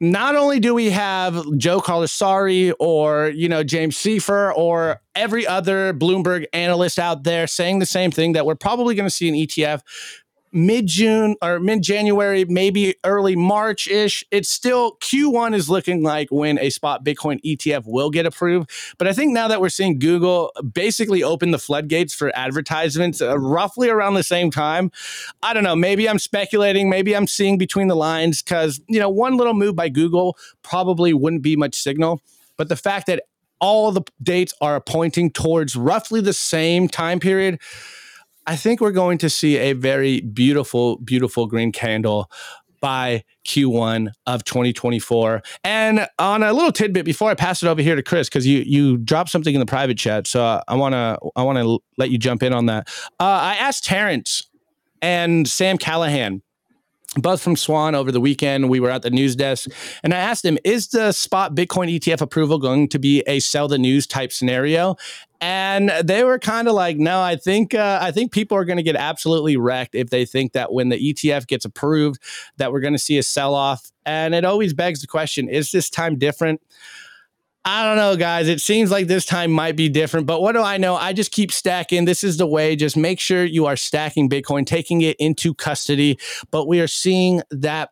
[0.00, 5.94] not only do we have Joe Carlasare or you know James Seyffart or every other
[5.94, 9.34] Bloomberg analyst out there saying the same thing that we're probably going to see an
[9.34, 9.82] ETF
[10.54, 14.24] mid June or mid January, maybe early March ish.
[14.30, 18.70] It's still Q1 is looking like when a spot Bitcoin ETF will get approved.
[18.96, 23.38] But I think now that we're seeing Google basically open the floodgates for advertisements uh,
[23.38, 24.92] roughly around the same time,
[25.42, 25.76] I don't know.
[25.76, 26.88] Maybe I'm speculating.
[26.88, 31.12] Maybe I'm seeing between the lines because, you know, one little move by Google probably
[31.12, 32.22] wouldn't be much signal.
[32.56, 33.24] But the fact that
[33.60, 37.58] all the dates are pointing towards roughly the same time period
[38.46, 42.30] I think we're going to see a very beautiful, beautiful green candle
[42.80, 45.42] by Q1 of 2024.
[45.64, 48.58] And on a little tidbit before I pass it over here to Chris, because you
[48.58, 52.42] you dropped something in the private chat, so I wanna I wanna let you jump
[52.42, 52.88] in on that.
[53.18, 54.46] Uh, I asked Terrence
[55.00, 56.42] and Sam Callahan
[57.20, 58.68] Buzz from Swan over the weekend.
[58.68, 59.70] We were at the news desk
[60.02, 63.68] and I asked him, is the spot Bitcoin ETF approval going to be a sell
[63.68, 64.96] the news type scenario?
[65.40, 68.78] And they were kind of like, no, I think uh, I think people are going
[68.78, 72.22] to get absolutely wrecked if they think that when the ETF gets approved,
[72.56, 73.92] that we're going to see a sell off.
[74.06, 76.62] And it always begs the question: Is this time different?
[77.66, 78.48] I don't know, guys.
[78.48, 80.96] It seems like this time might be different, but what do I know?
[80.96, 82.04] I just keep stacking.
[82.04, 82.76] This is the way.
[82.76, 86.18] Just make sure you are stacking Bitcoin, taking it into custody.
[86.50, 87.90] But we are seeing that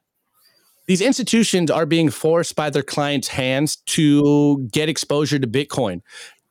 [0.86, 6.02] these institutions are being forced by their clients' hands to get exposure to Bitcoin.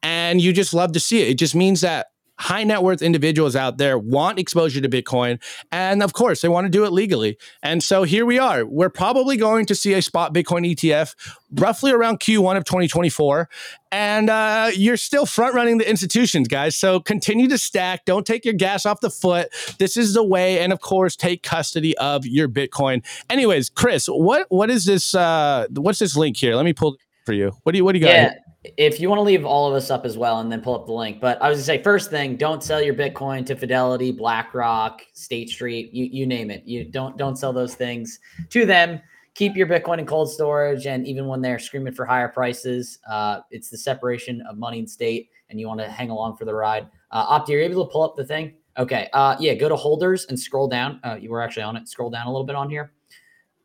[0.01, 1.29] And you just love to see it.
[1.29, 2.07] It just means that
[2.41, 5.39] high net worth individuals out there want exposure to Bitcoin.
[5.71, 7.37] And of course, they want to do it legally.
[7.61, 8.65] And so here we are.
[8.65, 11.15] We're probably going to see a spot Bitcoin ETF
[11.53, 13.47] roughly around Q1 of 2024.
[13.91, 16.75] And uh, you're still front running the institutions, guys.
[16.75, 18.05] So continue to stack.
[18.05, 19.49] Don't take your gas off the foot.
[19.77, 20.59] This is the way.
[20.59, 23.05] And of course, take custody of your Bitcoin.
[23.29, 25.13] Anyways, Chris, what what is this?
[25.13, 26.55] Uh, what's this link here?
[26.55, 27.51] Let me pull for you.
[27.63, 28.13] What do you what do you got?
[28.13, 30.75] Yeah if you want to leave all of us up as well and then pull
[30.75, 31.19] up the link.
[31.19, 35.49] But I was gonna say, first thing, don't sell your Bitcoin to Fidelity, BlackRock, State
[35.49, 36.63] Street, you you name it.
[36.65, 38.19] You don't don't sell those things
[38.49, 39.01] to them.
[39.33, 43.39] Keep your Bitcoin in cold storage, and even when they're screaming for higher prices, uh,
[43.49, 46.53] it's the separation of money and state, and you want to hang along for the
[46.53, 46.87] ride.
[47.11, 48.53] Uh, Opti, are you able to pull up the thing?
[48.77, 50.99] Okay, uh, yeah, go to holders and scroll down.
[51.03, 51.87] Uh, you were actually on it.
[51.87, 52.91] Scroll down a little bit on here.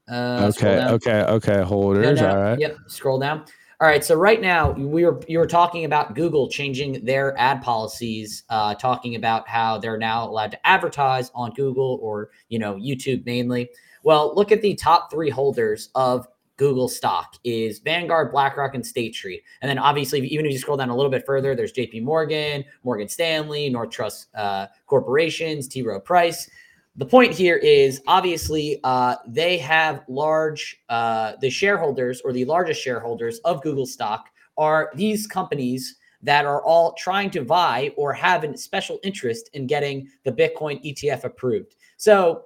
[0.09, 1.62] Uh, okay, okay, okay.
[1.62, 2.22] Holders.
[2.22, 2.59] All right.
[2.59, 2.76] Yep.
[2.87, 3.44] Scroll down.
[3.78, 4.02] All right.
[4.02, 8.74] So right now we were you were talking about Google changing their ad policies, uh,
[8.74, 13.68] talking about how they're now allowed to advertise on Google or you know YouTube mainly.
[14.02, 19.14] Well, look at the top three holders of Google stock is Vanguard, BlackRock, and State
[19.14, 19.42] Street.
[19.60, 22.64] And then obviously, even if you scroll down a little bit further, there's JP Morgan,
[22.82, 25.82] Morgan Stanley, North Trust uh, Corporations, T.
[25.82, 26.48] Rowe Price
[26.96, 32.80] the point here is obviously uh, they have large uh, the shareholders or the largest
[32.82, 38.42] shareholders of google stock are these companies that are all trying to vie or have
[38.44, 41.76] a special interest in getting the bitcoin etf approved.
[41.96, 42.42] So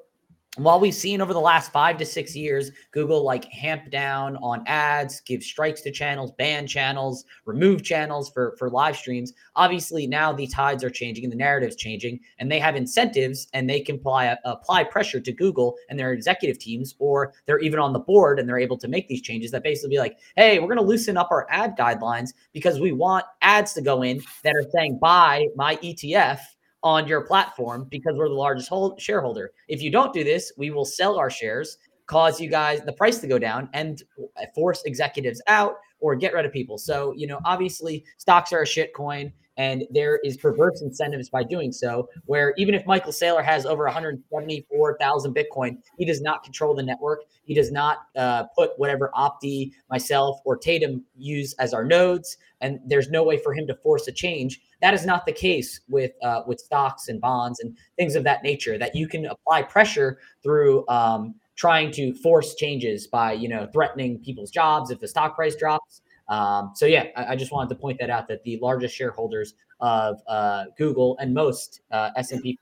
[0.56, 4.64] while we've seen over the last five to six years, Google like hamp down on
[4.66, 9.32] ads, give strikes to channels, ban channels, remove channels for, for live streams.
[9.54, 13.70] Obviously, now the tides are changing and the narrative's changing, and they have incentives and
[13.70, 17.92] they can apply, apply pressure to Google and their executive teams, or they're even on
[17.92, 20.66] the board and they're able to make these changes that basically be like, hey, we're
[20.66, 24.56] going to loosen up our ad guidelines because we want ads to go in that
[24.56, 26.40] are saying, buy my ETF
[26.82, 29.52] on your platform because we're the largest hold, shareholder.
[29.68, 33.18] If you don't do this, we will sell our shares, cause you guys the price
[33.18, 34.02] to go down, and
[34.36, 36.78] uh, force executives out or get rid of people.
[36.78, 41.42] So, you know, obviously stocks are a shit coin and there is perverse incentives by
[41.42, 46.74] doing so where even if michael saylor has over 174000 bitcoin he does not control
[46.74, 51.84] the network he does not uh, put whatever opti myself or tatum use as our
[51.84, 55.32] nodes and there's no way for him to force a change that is not the
[55.32, 58.78] case with uh, with stocks and bonds and things of that nature.
[58.78, 64.18] That you can apply pressure through um, trying to force changes by you know threatening
[64.18, 66.00] people's jobs if the stock price drops.
[66.30, 69.54] Um, so yeah, I, I, just wanted to point that out that the largest shareholders
[69.80, 72.56] of uh, Google and most uh, S&P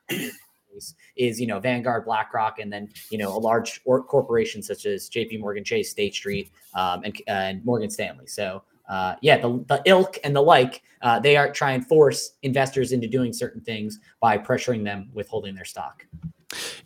[1.17, 5.09] is you know Vanguard, BlackRock, and then you know a large or- corporation such as
[5.09, 5.37] J.P.
[5.37, 8.27] Morgan Chase, State Street, um, and, and Morgan Stanley.
[8.27, 12.33] So uh, yeah, the, the ilk and the like, uh, they are trying and force
[12.43, 16.05] investors into doing certain things by pressuring them with holding their stock.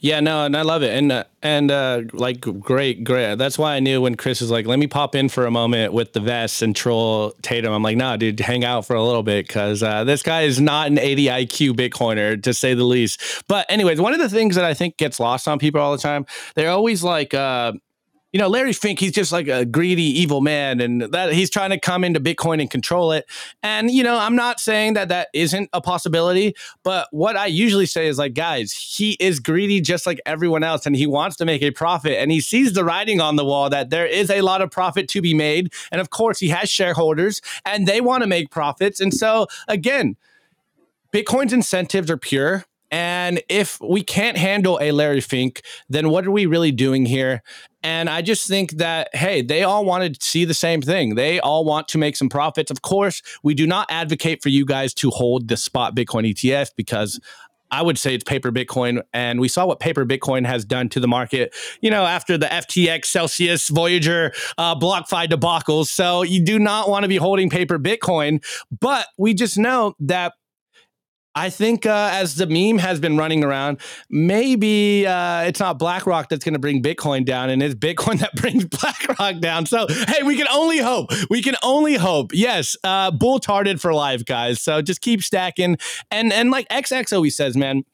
[0.01, 3.37] Yeah, no, and I love it, and uh, and uh, like great, great.
[3.37, 5.93] That's why I knew when Chris was like, "Let me pop in for a moment
[5.93, 9.23] with the vest and troll Tatum." I'm like, "Nah, dude, hang out for a little
[9.23, 13.21] bit because uh, this guy is not an 80 IQ Bitcoiner to say the least."
[13.47, 16.03] But anyways, one of the things that I think gets lost on people all the
[16.03, 17.73] time, they're always like, uh,
[18.33, 21.71] you know, Larry Fink, he's just like a greedy, evil man, and that he's trying
[21.71, 23.29] to come into Bitcoin and control it.
[23.63, 27.87] And you know, I'm not saying that that isn't a possibility, but what I usually
[27.87, 31.45] say is like, guys, he is greedy just like everyone else, and he wants to
[31.45, 34.41] make a profit, and he sees the writing on the wall that there is a
[34.41, 38.23] lot of profit to be made, and of course, he has shareholders, and they want
[38.23, 40.17] to make profits, and so again.
[41.13, 42.65] Bitcoin's incentives are pure.
[42.93, 47.43] And if we can't handle a Larry Fink, then what are we really doing here?
[47.83, 51.15] And I just think that, hey, they all want to see the same thing.
[51.15, 52.71] They all want to make some profits.
[52.71, 56.73] Of course, we do not advocate for you guys to hold the spot Bitcoin ETF
[56.77, 57.19] because
[57.71, 59.03] I would say it's paper Bitcoin.
[59.15, 62.47] And we saw what paper Bitcoin has done to the market, you know, after the
[62.47, 65.87] FTX, Celsius, Voyager, uh, BlockFi debacles.
[65.87, 68.45] So you do not want to be holding paper Bitcoin.
[68.81, 70.35] But we just know that
[71.35, 73.81] I think uh, as the meme has been running around,
[74.11, 78.35] maybe uh, it's not BlackRock that's going to bring Bitcoin down, and it's Bitcoin that
[78.35, 79.67] brings BlackRock down.
[79.67, 81.11] So hey, we can only hope.
[81.31, 82.33] We can only hope.
[82.35, 84.61] Yes, uh, bull tarded for life, guys.
[84.61, 85.79] So just keep stacking,
[86.11, 87.85] and and like XX always says, man.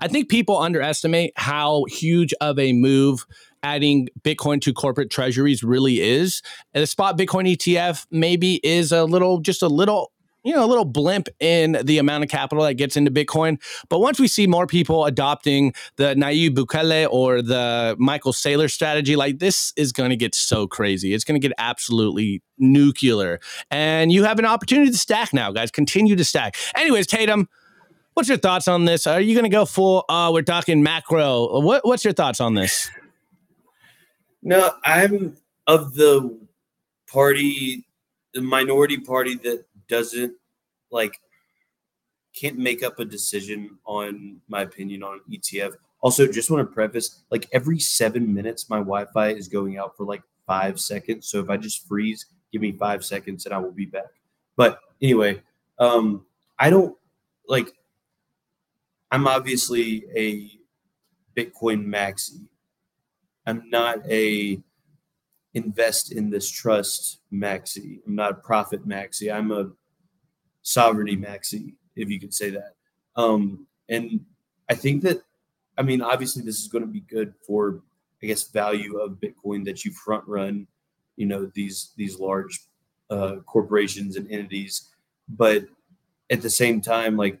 [0.00, 3.26] I think people underestimate how huge of a move
[3.62, 6.42] adding Bitcoin to corporate treasuries really is.
[6.72, 10.12] And the spot Bitcoin ETF maybe is a little, just a little
[10.44, 13.60] you know, a little blimp in the amount of capital that gets into Bitcoin.
[13.88, 19.16] But once we see more people adopting the Nayib Bukele or the Michael Saylor strategy,
[19.16, 21.12] like this is going to get so crazy.
[21.12, 23.40] It's going to get absolutely nuclear.
[23.70, 25.70] And you have an opportunity to stack now, guys.
[25.70, 26.56] Continue to stack.
[26.76, 27.48] Anyways, Tatum,
[28.14, 29.06] what's your thoughts on this?
[29.06, 30.04] Are you going to go full?
[30.08, 31.60] Uh, we're talking macro.
[31.60, 32.88] What, what's your thoughts on this?
[34.42, 35.36] No, I'm
[35.66, 36.38] of the
[37.10, 37.84] party,
[38.34, 40.34] the minority party that doesn't
[40.90, 41.20] like
[42.34, 45.74] can't make up a decision on my opinion on ETF.
[46.00, 50.04] Also, just want to preface like every seven minutes, my Wi-Fi is going out for
[50.04, 51.28] like five seconds.
[51.28, 54.06] So if I just freeze, give me five seconds and I will be back.
[54.56, 55.42] But anyway,
[55.78, 56.24] um,
[56.58, 56.96] I don't
[57.48, 57.72] like.
[59.10, 60.50] I'm obviously a
[61.36, 62.46] Bitcoin maxi.
[63.46, 64.60] I'm not a
[65.54, 68.00] invest in this trust maxi.
[68.06, 69.32] I'm not a profit maxi.
[69.32, 69.70] I'm a
[70.62, 72.74] sovereignty maxi, if you could say that.
[73.16, 74.24] Um, and
[74.68, 75.22] I think that,
[75.76, 77.80] I mean, obviously, this is going to be good for,
[78.22, 80.66] I guess, value of Bitcoin that you front run,
[81.16, 82.60] you know, these these large
[83.10, 84.90] uh, corporations and entities,
[85.28, 85.64] but
[86.30, 87.38] at the same time, like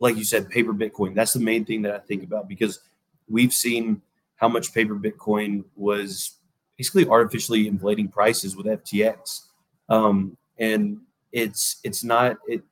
[0.00, 1.14] like you said, paper Bitcoin.
[1.14, 2.80] That's the main thing that I think about because
[3.28, 4.00] we've seen
[4.36, 6.37] how much paper Bitcoin was
[6.78, 9.48] basically artificially inflating prices with FTX.
[9.88, 10.98] Um, and
[11.32, 12.62] it's it's not it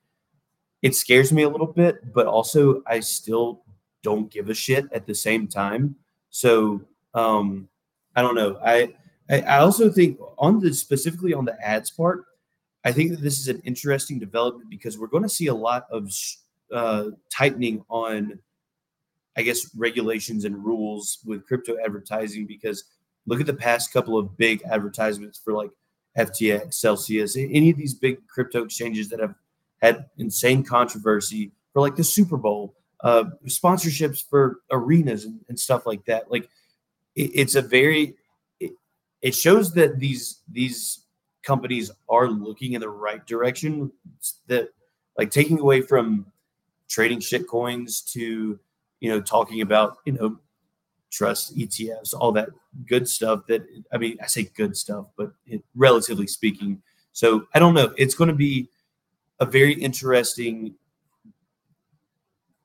[0.83, 3.63] it scares me a little bit, but also I still
[4.03, 5.97] don't give a shit at the same time.
[6.31, 6.81] So
[7.15, 7.69] um
[8.15, 8.59] I don't know.
[8.65, 8.95] I
[9.29, 12.25] I, also think on the specifically on the ads part,
[12.85, 15.87] I think that this is an interesting development because we're going to see a lot
[15.91, 16.11] of
[16.73, 18.39] uh, tightening on,
[19.37, 22.47] I guess, regulations and rules with crypto advertising.
[22.47, 22.85] Because
[23.27, 25.71] look at the past couple of big advertisements for like
[26.17, 29.35] FTX, Celsius, any of these big crypto exchanges that have
[29.83, 35.85] had insane controversy for like the Super Bowl, uh, sponsorships for arenas and, and stuff
[35.87, 36.31] like that.
[36.31, 36.49] Like
[37.15, 38.15] it, it's a very,
[38.61, 38.73] it,
[39.21, 41.01] it shows that these these
[41.43, 43.93] companies are looking in the right direction.
[44.47, 44.71] That
[45.19, 46.27] like taking away from
[46.89, 48.59] trading shit coins to
[49.01, 50.39] you know talking about you know
[51.11, 52.49] trust ETFs, all that
[52.87, 53.47] good stuff.
[53.49, 56.83] That I mean, I say good stuff, but it, relatively speaking.
[57.13, 57.93] So I don't know.
[57.97, 58.69] It's going to be
[59.41, 60.75] a very interesting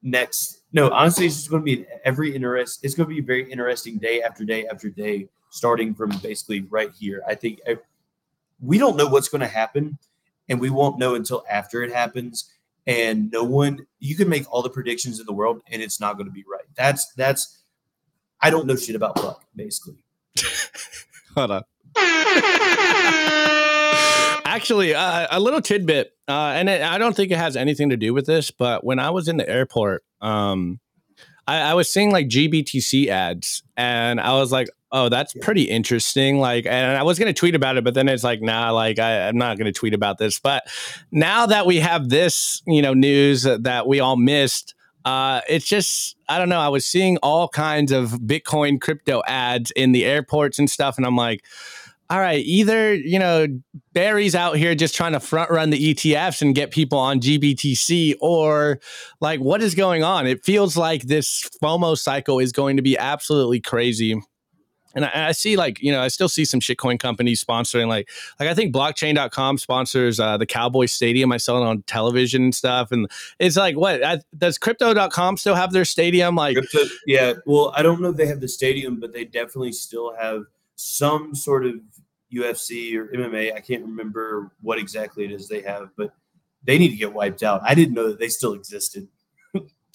[0.01, 0.61] next.
[0.73, 2.79] No, honestly, it's just going to be every interest.
[2.83, 6.61] It's going to be a very interesting day after day after day, starting from basically
[6.61, 7.23] right here.
[7.27, 7.77] I think I,
[8.59, 9.97] we don't know what's going to happen,
[10.49, 12.51] and we won't know until after it happens.
[12.87, 16.17] And no one, you can make all the predictions in the world, and it's not
[16.17, 16.65] going to be right.
[16.75, 17.60] That's that's
[18.41, 20.03] I don't know shit about luck, basically.
[21.35, 21.63] Hold on.
[24.45, 27.97] Actually, uh, a little tidbit, uh, and it, I don't think it has anything to
[27.97, 30.79] do with this, but when I was in the airport, um,
[31.47, 35.43] I, I, was seeing like GBTC ads, and I was like, "Oh, that's yeah.
[35.43, 38.71] pretty interesting." Like, and I was gonna tweet about it, but then it's like, "Nah,
[38.71, 40.63] like I, I'm not gonna tweet about this." But
[41.11, 44.75] now that we have this, you know, news that we all missed,
[45.05, 46.59] uh, it's just I don't know.
[46.59, 51.05] I was seeing all kinds of Bitcoin crypto ads in the airports and stuff, and
[51.05, 51.43] I'm like,
[52.09, 53.47] all right, either you know
[53.91, 58.15] Barry's out here just trying to front run the ETFs and get people on GBTC,
[58.21, 58.79] or
[59.19, 60.25] like what is going on?
[60.25, 64.21] It feels like this FOMO cycle is going to be absolutely crazy
[64.95, 68.09] and I, I, see like you know i still see some shitcoin companies sponsoring like
[68.39, 71.31] like i think blockchain.com sponsors uh, the cowboy stadium.
[71.31, 72.91] I saw it on television and stuff.
[72.91, 74.03] And it's like what?
[74.03, 76.35] I, does crypto.com still have their stadium?
[76.35, 79.71] Like Crypto, yeah well i don't know if they have the stadium but they definitely
[79.71, 80.43] still have
[80.75, 81.75] some sort of
[82.33, 86.13] ufc or mma i can't remember what exactly it is they have but
[86.63, 87.61] they need to get wiped out.
[87.63, 89.07] I didn't know that they still existed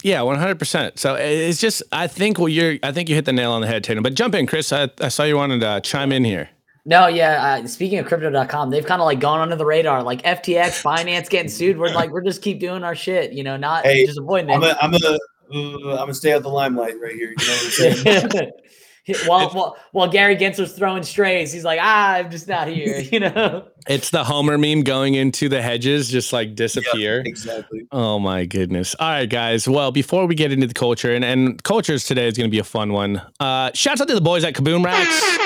[0.06, 1.00] yeah, one hundred percent.
[1.00, 3.66] So it's just, I think well, you're, I think you hit the nail on the
[3.66, 4.04] head, Tatum.
[4.04, 4.72] But jump in, Chris.
[4.72, 6.48] I, I saw you wanted to chime in here.
[6.84, 7.58] No, yeah.
[7.64, 10.04] Uh, speaking of crypto.com, they've kind of like gone under the radar.
[10.04, 11.76] Like FTX, Binance getting sued.
[11.76, 14.54] We're like, we're just keep doing our shit, you know, not hey, disappointing.
[14.54, 15.18] I'm gonna, I'm gonna,
[15.52, 17.34] uh, I'm gonna stay out the limelight right here.
[17.36, 18.52] You know what I'm saying?
[19.26, 23.00] while, while while Gary Gensler's throwing strays, he's like, ah, I'm just not here.
[23.12, 23.68] You know.
[23.88, 27.22] It's the Homer meme going into the hedges, just like disappear.
[27.24, 27.86] exactly.
[27.92, 28.96] Oh my goodness.
[28.98, 29.68] All right, guys.
[29.68, 32.58] Well, before we get into the culture, and, and cultures today is going to be
[32.58, 33.22] a fun one.
[33.38, 35.38] Uh, shouts out to the boys at Kaboom Racks.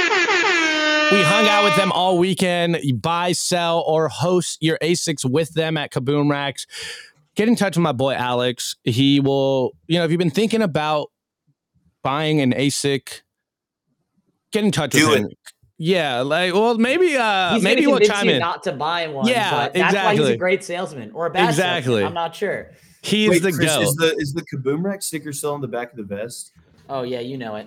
[1.13, 2.79] We hung out with them all weekend.
[2.83, 6.67] You buy, sell, or host your ASICs with them at Kaboom Racks.
[7.35, 8.77] Get in touch with my boy Alex.
[8.85, 11.09] He will, you know, if you've been thinking about
[12.03, 13.23] buying an ASIC,
[14.53, 15.23] get in touch Do with it.
[15.23, 15.29] him.
[15.83, 18.39] Yeah, like, well, maybe, uh, He's maybe gonna we'll convince chime you in.
[18.41, 19.27] not to buy one.
[19.27, 21.87] Yeah, but that's why he's a great salesman or a bad Exactly.
[21.95, 22.07] salesman.
[22.09, 22.71] I'm not sure.
[23.03, 23.81] He's Wait, the Chris, go.
[23.81, 26.53] is the is the Kaboom Rack sticker still on the back of the vest?
[26.91, 27.67] Oh yeah, you know it.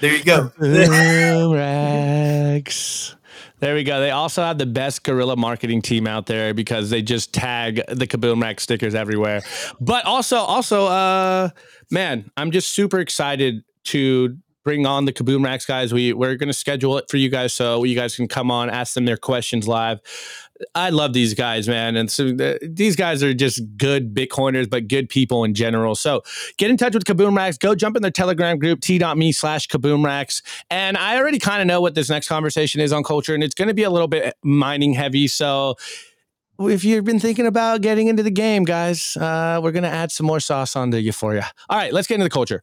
[0.00, 0.50] There you go.
[0.58, 3.16] Boom Racks.
[3.60, 4.00] There we go.
[4.00, 8.06] They also have the best guerrilla marketing team out there because they just tag the
[8.06, 9.42] Kaboom Rack stickers everywhere.
[9.80, 11.50] But also, also, uh,
[11.90, 15.92] man, I'm just super excited to bring on the Kaboom Racks guys.
[15.92, 18.94] We we're gonna schedule it for you guys so you guys can come on, ask
[18.94, 20.00] them their questions live.
[20.74, 24.88] I love these guys, man, and so uh, these guys are just good Bitcoiners, but
[24.88, 25.94] good people in general.
[25.94, 26.22] So
[26.56, 27.58] get in touch with Kaboom Racks.
[27.58, 30.42] Go jump in their Telegram group, t.me slash Kaboom Racks.
[30.70, 33.54] And I already kind of know what this next conversation is on culture, and it's
[33.54, 35.26] going to be a little bit mining heavy.
[35.26, 35.74] So
[36.60, 40.12] if you've been thinking about getting into the game, guys, uh, we're going to add
[40.12, 41.12] some more sauce onto you.
[41.20, 42.62] All right, let's get into the culture.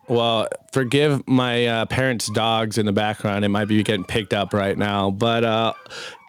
[0.11, 3.45] Well, forgive my uh, parents' dogs in the background.
[3.45, 5.09] It might be getting picked up right now.
[5.09, 5.73] But, uh,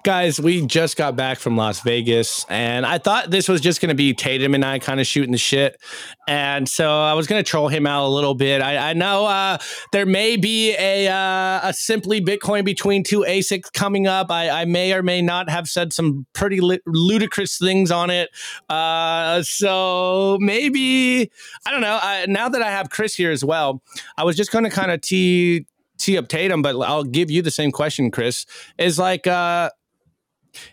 [0.03, 3.91] guys, we just got back from Las Vegas, and I thought this was just going
[3.91, 5.81] to be Tatum and I kind of shooting the shit.
[6.27, 8.63] And so I was going to troll him out a little bit.
[8.63, 9.59] I, I know uh,
[9.93, 14.31] there may be a, uh, a simply Bitcoin between two ASICs coming up.
[14.31, 18.31] I, I may or may not have said some pretty li- ludicrous things on it.
[18.69, 21.31] Uh, so maybe
[21.67, 21.99] I don't know.
[22.03, 23.83] I, now that I have Chris here as well,
[24.17, 25.67] I was just going to kind of tee
[25.99, 28.45] tee up Tatum, but I'll give you the same question, Chris.
[28.77, 29.71] Is like, uh,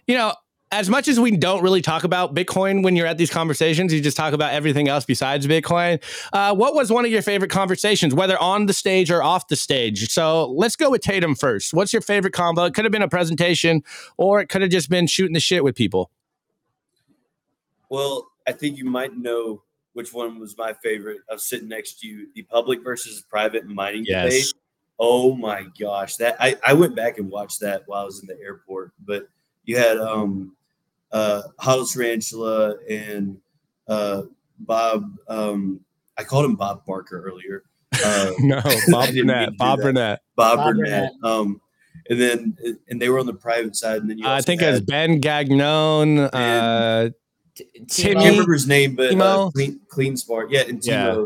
[0.07, 0.34] you know,
[0.71, 4.01] as much as we don't really talk about Bitcoin when you're at these conversations, you
[4.01, 6.01] just talk about everything else besides Bitcoin.
[6.32, 9.55] Uh, what was one of your favorite conversations, whether on the stage or off the
[9.55, 10.09] stage?
[10.09, 11.73] So let's go with Tatum first.
[11.73, 12.65] What's your favorite combo?
[12.65, 13.84] It could have been a presentation,
[14.17, 16.11] or it could have just been shooting the shit with people.
[17.89, 19.63] Well, I think you might know
[19.93, 24.03] which one was my favorite of sitting next to you, the public versus private mining
[24.03, 24.53] debate.
[24.99, 26.17] Oh my gosh.
[26.17, 28.93] That I, I went back and watched that while I was in the airport.
[29.03, 29.27] But
[29.66, 30.55] you had um
[31.12, 33.38] uh Hodl Tarantula and
[33.88, 34.24] uh
[34.60, 35.80] Bob um
[36.18, 37.64] I called him Bob Barker earlier.
[38.03, 39.57] Uh No, Bob didn't mean to Burnett.
[39.57, 39.84] Bob that.
[39.84, 40.20] Burnett.
[40.36, 41.12] Bob, Bob Burnett.
[41.24, 41.62] Um
[42.10, 42.57] and then
[42.89, 45.20] and they were on the private side and then you I think it was Ben
[45.20, 46.20] Gagnon.
[46.20, 47.10] Uh,
[47.55, 49.53] T- I Timmy- can't remember his name, but uh, Timo?
[49.53, 50.49] clean, clean Smart.
[50.49, 51.26] Yeah, and Yeah.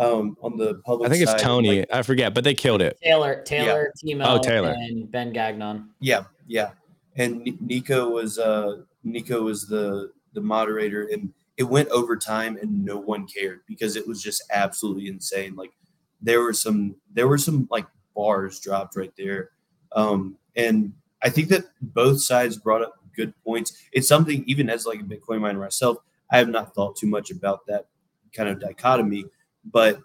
[0.00, 1.78] Um, on the public I think it's side, Tony.
[1.80, 2.98] like- I forget, but they killed it.
[3.02, 4.70] Taylor, Taylor, Timo, Oh, Taylor.
[4.76, 5.88] and Ben Gagnon.
[6.00, 6.70] yeah, yeah.
[7.16, 12.84] And Nico was uh, Nico was the the moderator, and it went over time, and
[12.84, 15.54] no one cared because it was just absolutely insane.
[15.54, 15.72] Like
[16.20, 19.50] there were some there were some like bars dropped right there,
[19.92, 20.92] um, and
[21.22, 23.78] I think that both sides brought up good points.
[23.92, 25.98] It's something even as like a Bitcoin miner myself,
[26.30, 27.86] I have not thought too much about that
[28.32, 29.24] kind of dichotomy,
[29.64, 30.00] but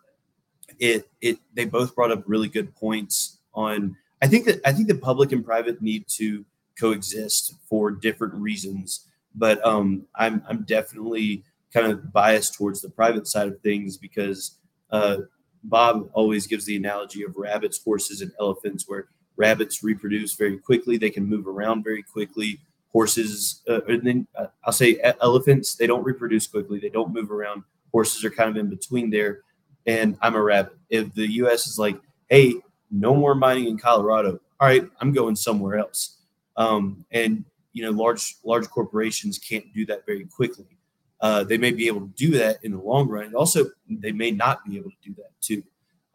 [0.79, 4.87] it it they both brought up really good points on I think that I think
[4.87, 6.45] the public and private need to
[6.79, 9.05] coexist for different reasons.
[9.35, 14.57] But um, I'm I'm definitely kind of biased towards the private side of things because
[14.91, 15.17] uh,
[15.63, 20.97] Bob always gives the analogy of rabbits, horses, and elephants, where rabbits reproduce very quickly,
[20.97, 22.59] they can move around very quickly.
[22.91, 27.29] Horses, uh, and then uh, I'll say elephants, they don't reproduce quickly, they don't move
[27.29, 27.63] around.
[27.91, 29.41] Horses are kind of in between there,
[29.85, 30.73] and I'm a rabbit.
[30.89, 31.67] If the U.S.
[31.67, 31.99] is like,
[32.29, 32.55] hey,
[32.91, 34.39] no more mining in Colorado.
[34.59, 36.17] All right, I'm going somewhere else.
[36.59, 37.43] Um, and
[37.73, 40.77] you know, large large corporations can't do that very quickly.
[41.21, 43.33] Uh, they may be able to do that in the long run.
[43.33, 45.63] Also, they may not be able to do that too.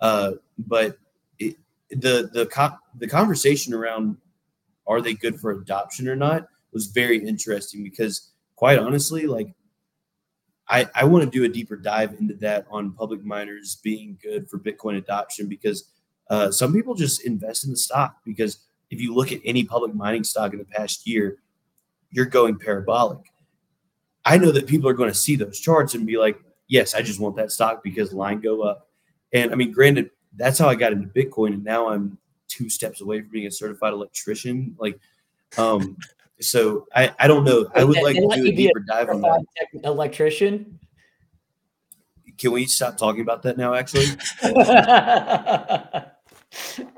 [0.01, 0.99] Uh, but
[1.39, 1.57] it,
[1.91, 4.17] the the co- the conversation around
[4.87, 9.55] are they good for adoption or not was very interesting because, quite honestly, like
[10.69, 14.49] I, I want to do a deeper dive into that on public miners being good
[14.49, 15.91] for Bitcoin adoption because
[16.31, 18.59] uh, some people just invest in the stock because
[18.95, 21.39] if you look at any public mining stock in the past year,
[22.11, 23.19] you're going parabolic.
[24.25, 26.39] I know that people are going to see those charts and be like,
[26.69, 28.89] yes, I just want that stock because line go up.
[29.33, 33.01] And I mean, granted, that's how I got into Bitcoin, and now I'm two steps
[33.01, 34.77] away from being a certified electrician.
[34.79, 34.99] Like,
[35.59, 35.97] um,
[36.41, 37.69] so I, I don't know.
[37.75, 39.45] I would like to do a deeper dive on that.
[39.83, 40.79] electrician.
[42.39, 43.75] Can we stop talking about that now?
[43.75, 44.07] Actually,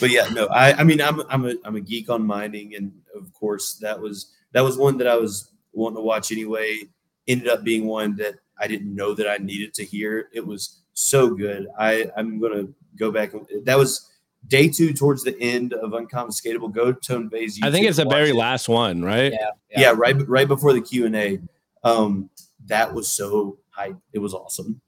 [0.00, 0.46] but yeah, no.
[0.46, 4.00] I, I mean, I'm I'm a I'm a geek on mining, and of course, that
[4.00, 6.80] was that was one that I was wanting to watch anyway.
[7.26, 10.28] Ended up being one that I didn't know that I needed to hear.
[10.32, 11.68] It was so good.
[11.78, 13.32] I I'm gonna go back.
[13.64, 14.10] That was
[14.46, 16.72] day two towards the end of Unconfiscatable.
[16.72, 17.58] Go to Tone Vays.
[17.62, 18.36] I think it's the very it.
[18.36, 19.32] last one, right?
[19.32, 21.40] yeah, Yeah, right right before the Q and A.
[21.84, 22.30] Um,
[22.66, 23.96] that was so hype.
[24.12, 24.80] It was awesome.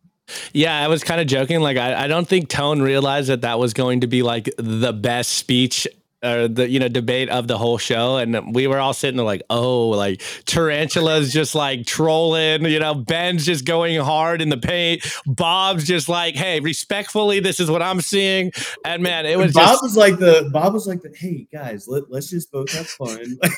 [0.52, 1.60] Yeah, I was kind of joking.
[1.60, 4.92] Like, I, I don't think Tone realized that that was going to be like the
[4.92, 5.86] best speech
[6.22, 9.24] or the you know debate of the whole show, and we were all sitting there
[9.24, 12.64] like, oh, like Tarantula's just like trolling.
[12.64, 15.06] You know, Ben's just going hard in the paint.
[15.26, 18.52] Bob's just like, hey, respectfully, this is what I'm seeing.
[18.84, 21.88] And man, it was Bob just was like the Bob was like the hey guys,
[21.88, 23.10] let, let's just both have fun.
[23.40, 23.52] Like,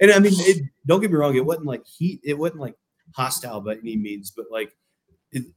[0.00, 2.74] and I mean, it, don't get me wrong, it wasn't like he, it wasn't like
[3.14, 4.72] hostile by any means, but like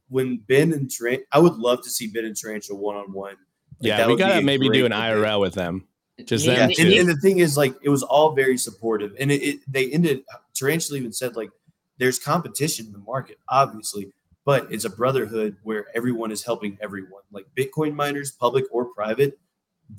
[0.08, 3.36] when Ben and Trent, I would love to see Ben and Tarantula one on one.
[3.80, 4.06] yeah.
[4.06, 5.86] We gotta maybe do an IRL with them.
[6.24, 9.30] Just Yeah, them and, and the thing is, like, it was all very supportive, and
[9.30, 10.22] it, it they ended.
[10.54, 11.50] Tarantula even said, like,
[11.98, 14.12] there's competition in the market, obviously,
[14.44, 17.22] but it's a brotherhood where everyone is helping everyone.
[17.30, 19.38] Like Bitcoin miners, public or private,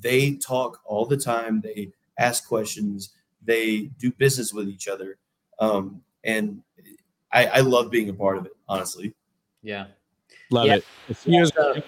[0.00, 1.60] they talk all the time.
[1.60, 3.14] They ask questions.
[3.44, 5.18] They do business with each other,
[5.58, 6.62] um, and
[7.32, 8.52] I, I love being a part of it.
[8.68, 9.14] Honestly,
[9.62, 9.86] yeah.
[10.50, 10.76] Love Yeah.
[10.76, 11.16] it.
[11.16, 11.82] Soon So,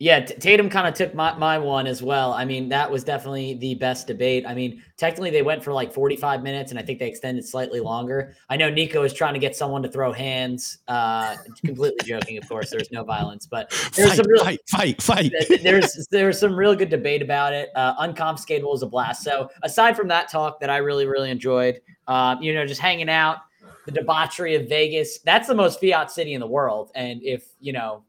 [0.00, 2.32] yeah, Tatum kind of took my, my one as well.
[2.32, 4.44] I mean, that was definitely the best debate.
[4.46, 7.80] I mean, technically they went for like 45 minutes and I think they extended slightly
[7.80, 8.36] longer.
[8.48, 10.78] I know Nico is trying to get someone to throw hands.
[10.86, 11.34] Uh,
[11.66, 12.70] completely joking, of course.
[12.70, 15.32] There's no violence, but there's fight, some real fight, fight, fight.
[15.64, 17.70] there's there's some real good debate about it.
[17.74, 19.24] Uh, unconfiscatable is a blast.
[19.24, 23.08] So aside from that talk that I really really enjoyed, um, you know, just hanging
[23.08, 23.38] out,
[23.88, 25.18] the debauchery of Vegas.
[25.20, 28.04] That's the most fiat city in the world, and if you know,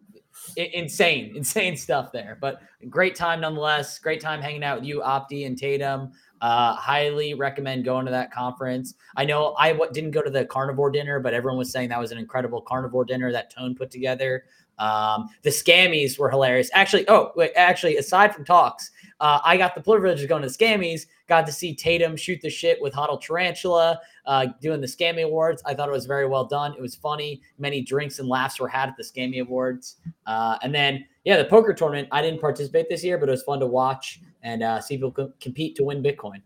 [0.58, 2.38] insane, insane stuff there.
[2.40, 3.98] But great time nonetheless.
[4.00, 6.12] Great time hanging out with you, Opti and Tatum.
[6.42, 8.96] Uh, highly recommend going to that conference.
[9.18, 12.00] I know I w- didn't go to the carnivore dinner, but everyone was saying that
[12.00, 14.46] was an incredible carnivore dinner that Tone put together.
[14.78, 16.70] Um, the scammies were hilarious.
[16.74, 20.48] Actually, oh wait, actually, aside from talks, uh, I got the privilege of going to
[20.48, 21.06] scammies.
[21.30, 25.62] Got to see Tatum shoot the shit with Hodl Tarantula, uh, doing the Scammy Awards.
[25.64, 26.74] I thought it was very well done.
[26.74, 27.42] It was funny.
[27.60, 29.98] Many drinks and laughs were had at the Scammy Awards.
[30.26, 32.08] Uh, and then, yeah, the poker tournament.
[32.12, 35.12] I didn't participate this year, but it was fun to watch and uh, see people
[35.12, 36.42] co- compete to win Bitcoin.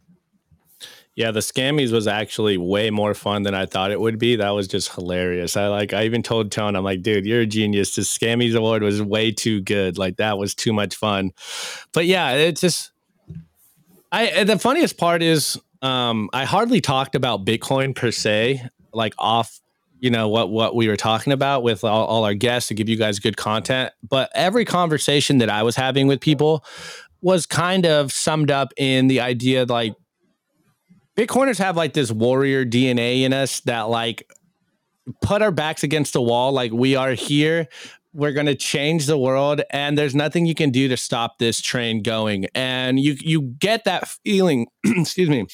[1.16, 4.36] Yeah, the scammies was actually way more fun than I thought it would be.
[4.36, 5.56] That was just hilarious.
[5.56, 7.96] I like I even told Tone, I'm like, dude, you're a genius.
[7.96, 9.98] The scammies award was way too good.
[9.98, 11.32] Like that was too much fun.
[11.94, 12.93] But yeah, it's just
[14.14, 19.60] I the funniest part is um I hardly talked about Bitcoin per se, like off
[20.00, 22.90] you know what what we were talking about with all, all our guests to give
[22.90, 26.66] you guys good content but every conversation that i was having with people
[27.22, 29.96] was kind of summed up in the idea like
[31.16, 34.28] Bitcoiners have like this warrior DNA in us that like
[35.22, 37.68] put our backs against the wall, like we are here.
[38.14, 42.02] We're gonna change the world, and there's nothing you can do to stop this train
[42.02, 42.48] going.
[42.56, 44.68] And you you get that feeling.
[44.86, 45.46] excuse me.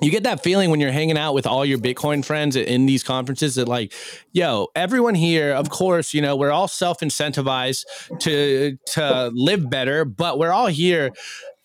[0.00, 3.02] You get that feeling when you're hanging out with all your Bitcoin friends in these
[3.02, 3.92] conferences that, like,
[4.30, 7.84] yo, everyone here, of course, you know, we're all self incentivized
[8.20, 11.10] to to live better, but we're all here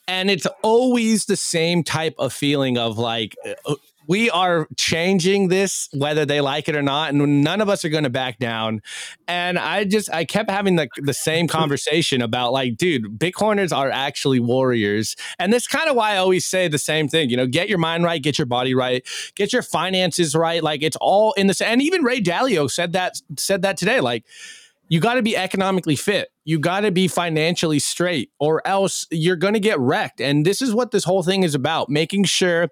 [0.08, 3.36] and it's always the same type of feeling of like
[3.66, 3.76] uh,
[4.08, 7.90] we are changing this whether they like it or not and none of us are
[7.90, 8.82] going to back down.
[9.28, 13.90] And i just i kept having the, the same conversation about like dude bitcoiners are
[13.90, 15.16] actually warriors.
[15.40, 17.78] And that's kind of why i always say the same thing you know get your
[17.78, 21.62] mind right get your body right get your finances right like it's all in this
[21.62, 24.26] and even ray dalio said that said that today like
[24.94, 26.30] you got to be economically fit.
[26.46, 30.22] You got to be financially straight, or else you're going to get wrecked.
[30.22, 32.70] And this is what this whole thing is about making sure.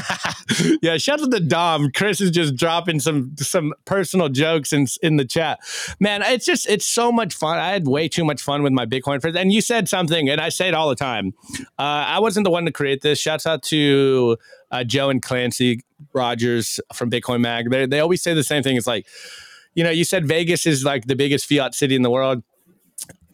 [0.80, 1.90] yeah, shout out to Dom.
[1.94, 5.58] Chris is just dropping some some personal jokes in, in the chat.
[6.00, 7.58] Man, it's just, it's so much fun.
[7.58, 9.36] I had way too much fun with my Bitcoin friends.
[9.36, 11.34] And you said something, and I say it all the time.
[11.78, 13.18] Uh, I wasn't the one to create this.
[13.18, 14.38] Shouts out to
[14.70, 15.82] uh, Joe and Clancy
[16.14, 17.70] Rogers from Bitcoin Mag.
[17.70, 18.78] They, they always say the same thing.
[18.78, 19.06] It's like,
[19.74, 22.42] you know, you said Vegas is like the biggest fiat city in the world.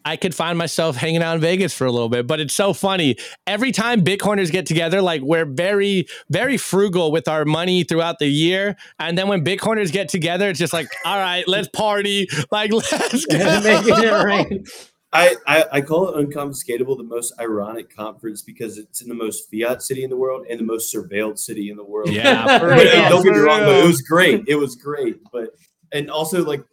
[0.05, 2.73] I could find myself hanging out in Vegas for a little bit, but it's so
[2.73, 3.17] funny.
[3.45, 8.27] Every time Bitcoiners get together, like we're very, very frugal with our money throughout the
[8.27, 8.75] year.
[8.97, 12.27] And then when Bitcoiners get together, it's just like, all right, let's party.
[12.49, 13.61] Like, let's go.
[13.61, 14.63] Making it rain.
[15.11, 19.49] I, I, I call it unconfiscatable the most ironic conference because it's in the most
[19.51, 22.09] fiat city in the world and the most surveilled city in the world.
[22.11, 24.43] Yeah, for But, real, don't get me wrong, but it was great.
[24.47, 25.17] It was great.
[25.33, 25.49] But
[25.91, 26.63] and also like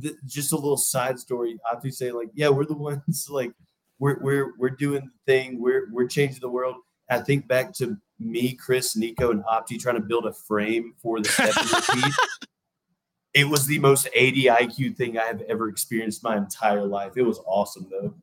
[0.00, 1.58] th- just a little side story.
[1.66, 3.52] I have to say like, yeah, we're the ones like
[3.98, 5.60] we're we're we're doing the thing.
[5.60, 6.76] We're we're changing the world.
[7.08, 11.20] I think back to me, Chris, Nico, and Opti trying to build a frame for
[11.20, 12.14] the step and repeat.
[13.34, 17.12] It was the most 80 IQ thing I have ever experienced my entire life.
[17.16, 18.14] It was awesome though.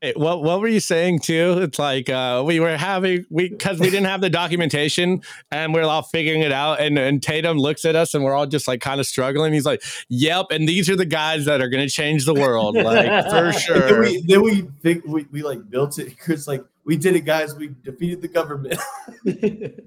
[0.00, 1.58] Hey, what what were you saying too?
[1.60, 5.82] It's like uh, we were having we because we didn't have the documentation and we're
[5.82, 6.80] all figuring it out.
[6.80, 9.52] And and Tatum looks at us and we're all just like kind of struggling.
[9.52, 12.76] He's like, "Yep," and these are the guys that are going to change the world,
[12.76, 14.00] like for And then sure.
[14.02, 16.16] we then we, think, we we like built it.
[16.20, 17.56] Chris like we did it, guys.
[17.56, 18.80] We defeated the government.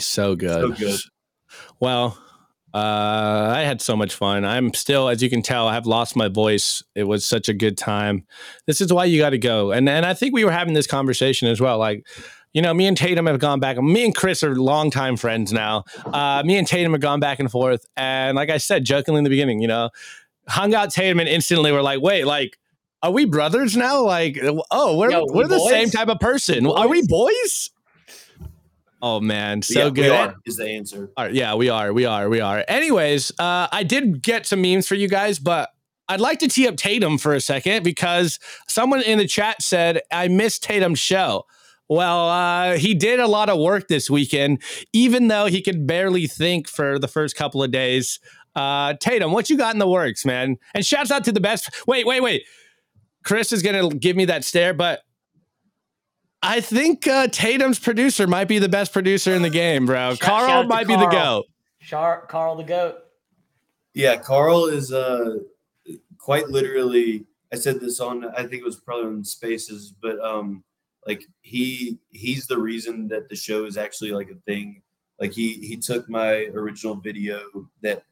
[0.00, 0.60] So good.
[0.60, 1.00] so good.
[1.80, 2.18] Well,
[2.74, 4.44] uh, I had so much fun.
[4.44, 6.82] I'm still, as you can tell, I have lost my voice.
[6.94, 8.26] It was such a good time.
[8.66, 9.72] This is why you got to go.
[9.72, 11.78] And and I think we were having this conversation as well.
[11.78, 12.06] Like,
[12.52, 13.78] you know, me and Tatum have gone back.
[13.78, 15.84] Me and Chris are longtime friends now.
[16.04, 17.86] Uh, me and Tatum have gone back and forth.
[17.96, 19.88] And like I said, jokingly in the beginning, you know,
[20.46, 22.58] hung out Tatum and instantly we're like, wait, like.
[23.00, 24.02] Are we brothers now?
[24.02, 24.36] Like,
[24.72, 26.66] oh, we're Yo, we we're the same type of person.
[26.66, 27.70] Are we boys?
[29.00, 29.96] Oh man, so Yeah, good.
[29.96, 31.10] We are, is the answer.
[31.16, 32.64] All right, yeah, we are, we are, we are.
[32.66, 35.70] Anyways, uh, I did get some memes for you guys, but
[36.08, 40.00] I'd like to tee up Tatum for a second because someone in the chat said
[40.10, 41.44] I missed Tatum's show.
[41.88, 46.26] Well, uh, he did a lot of work this weekend, even though he could barely
[46.26, 48.20] think for the first couple of days.
[48.54, 50.56] Uh, Tatum, what you got in the works, man?
[50.74, 51.70] And shouts out to the best.
[51.86, 52.42] Wait, wait, wait.
[53.24, 55.02] Chris is gonna give me that stare, but
[56.42, 60.10] I think uh, Tatum's producer might be the best producer in the game, bro.
[60.10, 61.46] Shout- shout Carl out to might be the goat.
[61.80, 62.98] Char- Carl the goat.
[63.94, 65.36] Yeah, Carl is uh
[66.18, 67.24] quite literally.
[67.52, 68.24] I said this on.
[68.36, 70.62] I think it was probably on Spaces, but um,
[71.06, 74.82] like he he's the reason that the show is actually like a thing.
[75.18, 77.40] Like he he took my original video
[77.82, 78.02] that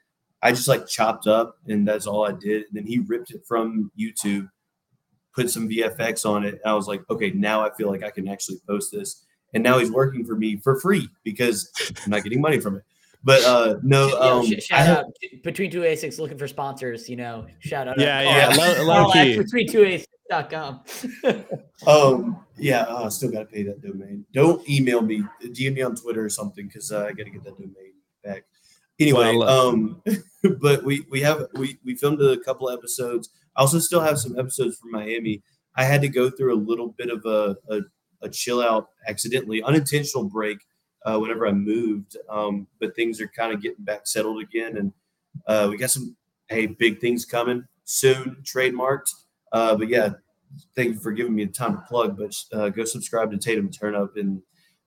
[0.43, 2.65] I just like chopped up, and that's all I did.
[2.69, 4.49] And then he ripped it from YouTube,
[5.37, 6.55] put some VFX on it.
[6.55, 9.25] And I was like, okay, now I feel like I can actually post this.
[9.55, 11.71] And now he's working for me for free because
[12.05, 12.83] I'm not getting money from it.
[13.25, 15.05] But uh no, Yo, um, sh- I shout have- out
[15.43, 17.09] between two asics looking for sponsors.
[17.09, 17.99] You know, shout out.
[17.99, 18.77] Yeah, yeah, Carl.
[18.77, 19.37] low- low Carl at key.
[19.39, 20.81] between two asics.com.
[21.87, 24.25] Um, yeah, uh, still got to pay that domain.
[24.33, 27.45] Don't email me, DM me on Twitter or something because uh, I got to get
[27.45, 27.93] that domain
[28.25, 28.45] back.
[28.99, 30.03] Anyway, Well, um,
[30.61, 33.29] but we we have we we filmed a couple episodes.
[33.57, 35.43] I also still have some episodes from Miami.
[35.77, 37.81] I had to go through a little bit of a a,
[38.23, 40.59] a chill out, accidentally unintentional break
[41.05, 42.17] uh, whenever I moved.
[42.29, 44.93] Um, but things are kind of getting back settled again, and
[45.47, 46.17] uh, we got some
[46.49, 49.11] hey big things coming soon, trademarked.
[49.53, 50.11] Uh, but yeah,
[50.75, 52.19] thank you for giving me the time to plug.
[52.19, 54.43] But uh, go subscribe to Tatum Turn Up and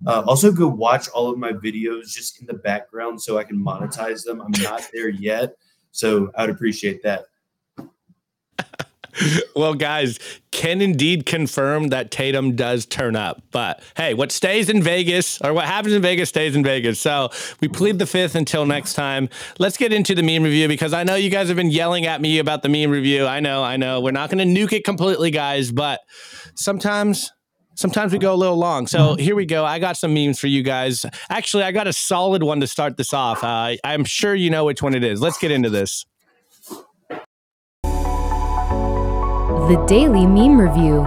[0.07, 3.63] uh, also go watch all of my videos just in the background so I can
[3.63, 4.41] monetize them.
[4.41, 5.55] I'm not there yet,
[5.91, 7.25] so I'd appreciate that.
[9.55, 10.19] Well, guys,
[10.51, 13.41] can indeed confirm that Tatum does turn up.
[13.51, 16.99] But hey, what stays in Vegas or what happens in Vegas stays in Vegas.
[16.99, 17.29] So
[17.61, 19.29] we plead the fifth until next time.
[19.57, 22.21] Let's get into the meme review because I know you guys have been yelling at
[22.21, 23.25] me about the meme review.
[23.25, 24.01] I know, I know.
[24.01, 26.01] We're not going to nuke it completely, guys, but
[26.55, 27.31] sometimes.
[27.75, 28.87] Sometimes we go a little long.
[28.87, 29.63] So here we go.
[29.63, 31.05] I got some memes for you guys.
[31.29, 33.41] Actually, I got a solid one to start this off.
[33.41, 35.21] Uh, I'm sure you know which one it is.
[35.21, 36.05] Let's get into this.
[39.69, 41.05] The Daily Meme Review.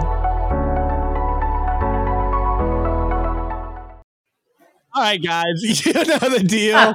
[4.95, 6.95] All right, guys, you know the deal.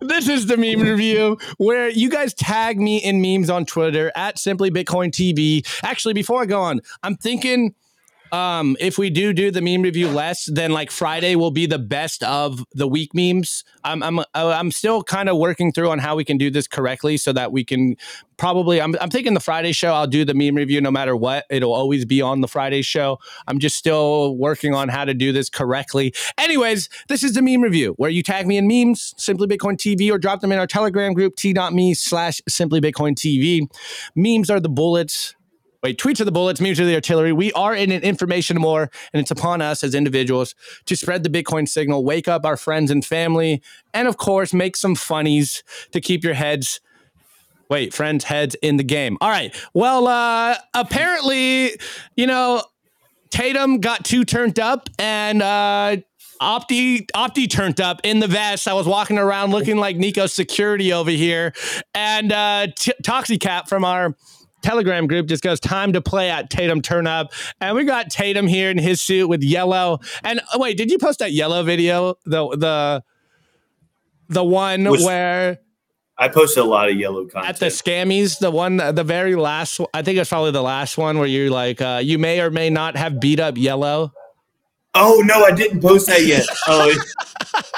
[0.08, 4.40] this is the meme review where you guys tag me in memes on Twitter at
[4.40, 5.64] Simply Bitcoin TV.
[5.84, 7.76] Actually, before I go on, I'm thinking
[8.32, 11.78] um, if we do do the meme review less, then like Friday will be the
[11.78, 13.64] best of the week memes.
[13.84, 16.68] I'm I'm uh, I'm still kind of working through on how we can do this
[16.68, 17.96] correctly so that we can
[18.36, 21.44] probably I'm I'm thinking the Friday show I'll do the meme review no matter what.
[21.50, 23.18] It'll always be on the Friday show.
[23.46, 26.14] I'm just still working on how to do this correctly.
[26.38, 30.10] Anyways, this is the meme review where you tag me in memes, Simply Bitcoin TV,
[30.10, 33.68] or drop them in our Telegram group, t.me slash Simply Bitcoin TV.
[34.14, 35.34] Memes are the bullets
[35.82, 37.32] Wait, tweets are the bullets, memes are the artillery.
[37.32, 40.54] We are in an information war, and it's upon us as individuals
[40.86, 43.62] to spread the Bitcoin signal, wake up our friends and family,
[43.94, 45.62] and of course, make some funnies
[45.92, 46.80] to keep your heads
[47.70, 49.16] Wait, friends, heads in the game.
[49.20, 49.54] All right.
[49.74, 51.78] Well, uh, apparently,
[52.16, 52.64] you know,
[53.30, 55.98] Tatum got too turned up and uh,
[56.42, 58.66] Opti Opti turned up in the vest.
[58.66, 61.52] I was walking around looking like Nico's security over here,
[61.94, 64.16] and uh, T- Toxicap from our
[64.62, 68.46] Telegram group just goes time to play at Tatum turn up, and we got Tatum
[68.46, 70.00] here in his suit with yellow.
[70.24, 72.14] And oh, wait, did you post that yellow video?
[72.24, 73.04] The the
[74.28, 75.58] the one Which- where
[76.18, 80.02] I posted a lot of yellow at the scammies, the one, the very last, I
[80.02, 82.94] think it's probably the last one where you're like, uh, you may or may not
[82.94, 84.12] have beat up yellow.
[84.94, 86.44] oh no, I didn't post that yet.
[86.66, 86.92] Oh,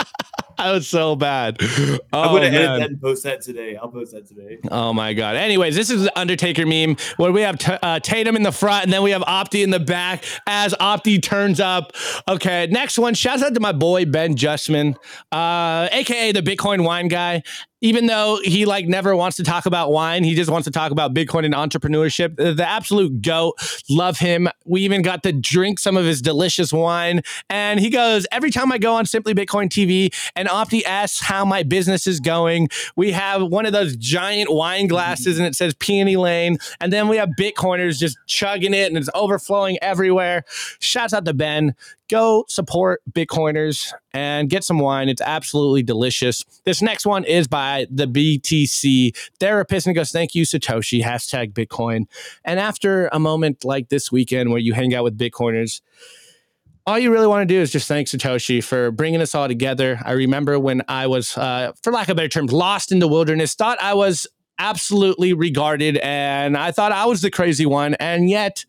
[0.58, 1.56] That was so bad.
[1.60, 3.76] I'm Oh, gonna edit that and post that today.
[3.76, 4.58] I'll post that today.
[4.70, 5.36] Oh my god.
[5.36, 8.84] Anyways, this is the Undertaker meme where we have T- uh, Tatum in the front
[8.84, 11.92] and then we have Opti in the back as Opti turns up.
[12.28, 13.14] Okay, next one.
[13.14, 14.94] Shouts out to my boy Ben Justman,
[15.32, 17.42] uh, aka the Bitcoin wine guy.
[17.82, 20.92] Even though he like never wants to talk about wine, he just wants to talk
[20.92, 22.36] about Bitcoin and entrepreneurship.
[22.36, 23.60] The, absolute goat.
[23.90, 24.48] Love him.
[24.64, 27.22] We even got to drink some of his delicious wine.
[27.50, 31.44] And he goes, every time I go on Simply Bitcoin TV and Opti asks how
[31.44, 35.74] my business is going, we have one of those giant wine glasses and it says
[35.74, 36.56] Peony Lane.
[36.80, 40.44] And then we have Bitcoiners just chugging it and it's overflowing everywhere.
[40.78, 41.74] Shouts out to Ben.
[42.12, 45.08] Go support Bitcoiners and get some wine.
[45.08, 46.44] It's absolutely delicious.
[46.64, 52.04] This next one is by the BTC therapist and goes, Thank you, Satoshi, hashtag Bitcoin.
[52.44, 55.80] And after a moment like this weekend where you hang out with Bitcoiners,
[56.86, 59.98] all you really want to do is just thank Satoshi for bringing us all together.
[60.04, 63.54] I remember when I was, uh, for lack of better terms, lost in the wilderness,
[63.54, 64.26] thought I was
[64.58, 67.94] absolutely regarded and I thought I was the crazy one.
[67.94, 68.66] And yet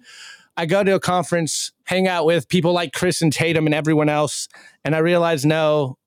[0.55, 4.09] I go to a conference, hang out with people like Chris and Tatum and everyone
[4.09, 4.47] else,
[4.85, 5.97] and I realize no,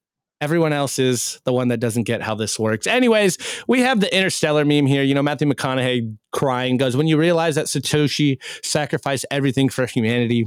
[0.41, 2.87] everyone else is the one that doesn't get how this works.
[2.87, 5.03] Anyways, we have the interstellar meme here.
[5.03, 10.47] You know, Matthew McConaughey crying goes, When you realize that Satoshi sacrificed everything for humanity,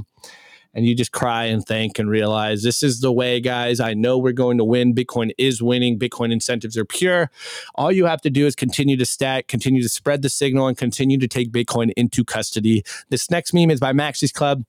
[0.74, 3.80] and you just cry and thank and realize this is the way, guys.
[3.80, 4.94] I know we're going to win.
[4.94, 5.98] Bitcoin is winning.
[5.98, 7.30] Bitcoin incentives are pure.
[7.74, 10.76] All you have to do is continue to stack, continue to spread the signal, and
[10.76, 12.84] continue to take Bitcoin into custody.
[13.08, 14.64] This next meme is by Maxis Club.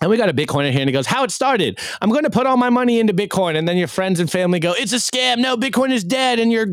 [0.00, 1.78] And we got a Bitcoiner here and he goes, How it started.
[2.00, 3.56] I'm going to put all my money into Bitcoin.
[3.56, 5.38] And then your friends and family go, It's a scam.
[5.38, 6.38] No, Bitcoin is dead.
[6.38, 6.66] And your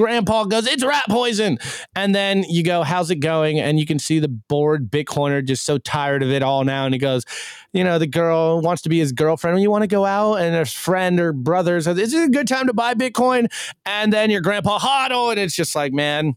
[0.00, 1.58] grandpa goes, It's rat poison.
[1.94, 3.58] And then you go, How's it going?
[3.60, 6.84] And you can see the bored Bitcoiner just so tired of it all now.
[6.86, 7.24] And he goes,
[7.72, 9.54] You know, the girl wants to be his girlfriend.
[9.54, 12.30] When you want to go out and a friend or brother says, Is it a
[12.30, 13.52] good time to buy Bitcoin?
[13.84, 15.30] And then your grandpa, Hodl.
[15.32, 16.36] And it's just like, Man,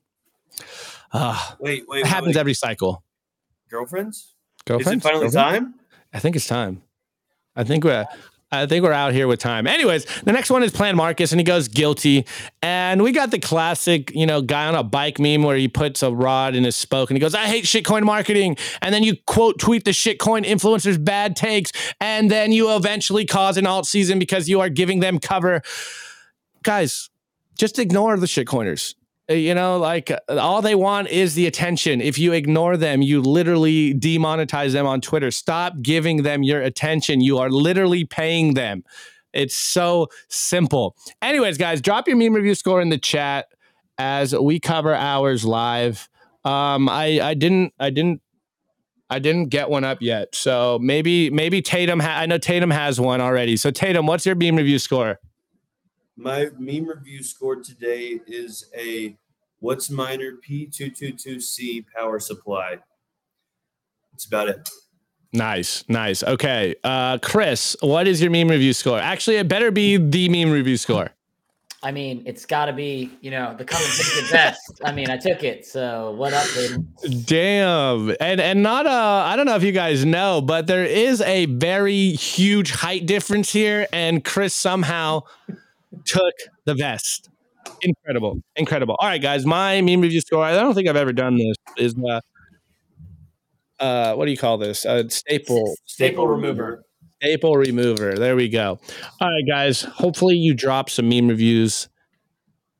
[1.14, 2.40] uh, Wait, wait, it wait, happens wait.
[2.42, 3.04] every cycle.
[3.70, 4.34] girlfriends.
[4.66, 4.92] Girlfriends?
[5.04, 5.66] Is it finally Girlfriend?
[5.66, 5.76] time?
[6.14, 6.82] I think it's time.
[7.56, 8.06] I think we're
[8.54, 9.66] I think we're out here with time.
[9.66, 12.26] Anyways, the next one is Plan Marcus, and he goes guilty.
[12.62, 16.04] And we got the classic, you know, guy on a bike meme where he puts
[16.04, 18.58] a rod in his spoke and he goes, I hate shitcoin marketing.
[18.82, 23.58] And then you quote tweet the shitcoin influencers bad takes, and then you eventually cause
[23.58, 25.62] an alt season because you are giving them cover.
[26.62, 27.10] Guys,
[27.58, 28.94] just ignore the shitcoiners.
[29.30, 32.02] Uh, You know, like uh, all they want is the attention.
[32.02, 35.32] If you ignore them, you literally demonetize them on Twitter.
[35.32, 37.22] Stop giving them your attention.
[37.22, 38.84] You are literally paying them.
[39.34, 40.96] It's so simple.
[41.22, 43.48] Anyways, guys, drop your meme review score in the chat
[43.98, 46.08] as we cover ours live.
[46.46, 48.22] Um, I I didn't I didn't
[49.10, 50.36] I didn't get one up yet.
[50.36, 52.00] So maybe maybe Tatum.
[52.00, 53.56] Ha- I know Tatum has one already.
[53.58, 55.20] So Tatum, what's your meme review score?
[56.16, 59.18] My meme review score today is a
[59.64, 62.78] Whatsminer P222C power supply.
[64.12, 64.70] That's about it.
[65.32, 66.22] Nice, nice.
[66.22, 69.00] Okay, uh, Chris, what is your meme review score?
[69.00, 71.10] Actually, it better be the meme review score.
[71.82, 74.80] I mean, it's got to be, you know, the coming the best.
[74.86, 75.66] I mean, I took it.
[75.66, 76.94] So what up, Hayden?
[77.26, 81.20] Damn, and and not uh, I don't know if you guys know, but there is
[81.22, 85.24] a very huge height difference here, and Chris somehow
[86.06, 86.34] took
[86.66, 87.30] the vest.
[87.82, 88.96] Incredible, incredible.
[89.00, 90.44] All right, guys, my meme review score.
[90.44, 91.56] I don't think I've ever done this.
[91.78, 92.20] Is uh,
[93.80, 94.86] uh, what do you call this?
[94.86, 96.84] Uh, staple Staple remover.
[97.22, 98.16] staple remover.
[98.16, 98.80] There we go.
[99.22, 99.82] All right, guys.
[99.82, 101.90] Hopefully, you drop some meme reviews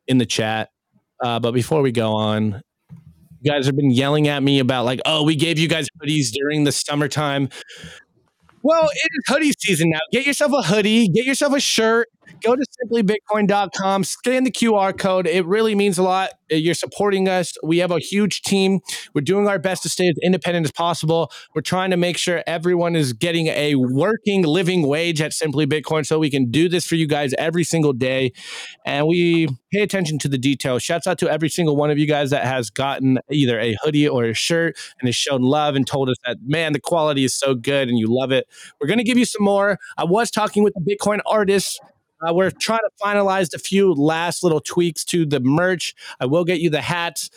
[0.08, 0.70] in the chat.
[1.24, 2.62] Uh, but before we go on,
[3.42, 6.32] you guys have been yelling at me about like, oh, we gave you guys hoodies
[6.34, 7.50] during the summertime.
[8.62, 10.00] Well, it is hoodie season now.
[10.12, 12.08] Get yourself a hoodie, get yourself a shirt,
[12.44, 15.28] go to simplybitcoin.com, scan the QR code.
[15.28, 16.32] It really means a lot.
[16.52, 17.54] Uh, You're supporting us.
[17.64, 18.82] We have a huge team.
[19.14, 21.32] We're doing our best to stay as independent as possible.
[21.56, 26.06] We're trying to make sure everyone is getting a working living wage at Simply Bitcoin
[26.06, 28.32] so we can do this for you guys every single day.
[28.86, 30.84] And we pay attention to the details.
[30.84, 34.08] Shouts out to every single one of you guys that has gotten either a hoodie
[34.08, 37.34] or a shirt and has shown love and told us that, man, the quality is
[37.34, 38.48] so good and you love it.
[38.80, 39.80] We're going to give you some more.
[39.98, 41.80] I was talking with the Bitcoin artists.
[42.26, 45.94] Uh, we're trying to finalize a few last little tweaks to the merch.
[46.20, 47.30] I will get you the hats.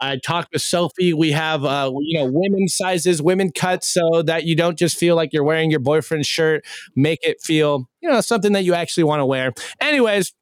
[0.00, 1.14] I talked with Sophie.
[1.14, 5.14] We have, uh, you know, women sizes, women cuts, so that you don't just feel
[5.14, 6.64] like you're wearing your boyfriend's shirt.
[6.96, 9.52] Make it feel, you know, something that you actually want to wear.
[9.80, 10.32] Anyways,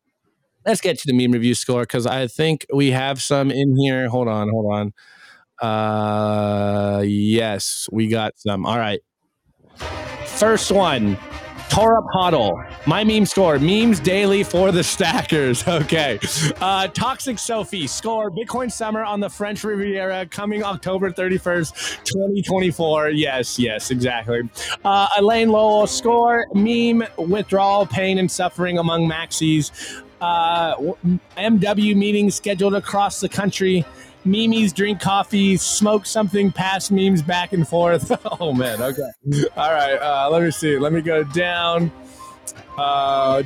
[0.65, 4.09] let's get to the meme review score because I think we have some in here.
[4.09, 4.93] Hold on, hold on.
[5.61, 8.65] Uh, yes, we got some.
[8.65, 9.01] All right.
[10.25, 11.19] First one,
[11.71, 12.63] Torah Poddle.
[12.85, 15.65] My meme score, memes daily for the stackers.
[15.81, 16.19] Okay.
[16.61, 23.11] Uh, Toxic Sophie, score Bitcoin Summer on the French Riviera coming October 31st, 2024.
[23.11, 24.43] Yes, yes, exactly.
[24.85, 30.03] Uh, Elaine Lowell, score meme withdrawal, pain, and suffering among maxis.
[30.21, 30.77] Uh,
[31.39, 33.85] MW meetings scheduled across the country.
[34.25, 38.13] Memes drink coffee, smoke something, pass memes back and forth.
[38.41, 39.11] oh man, okay.
[39.57, 40.79] All right, uh, let me see.
[40.79, 41.91] Let me go down.
[42.77, 43.43] Uh,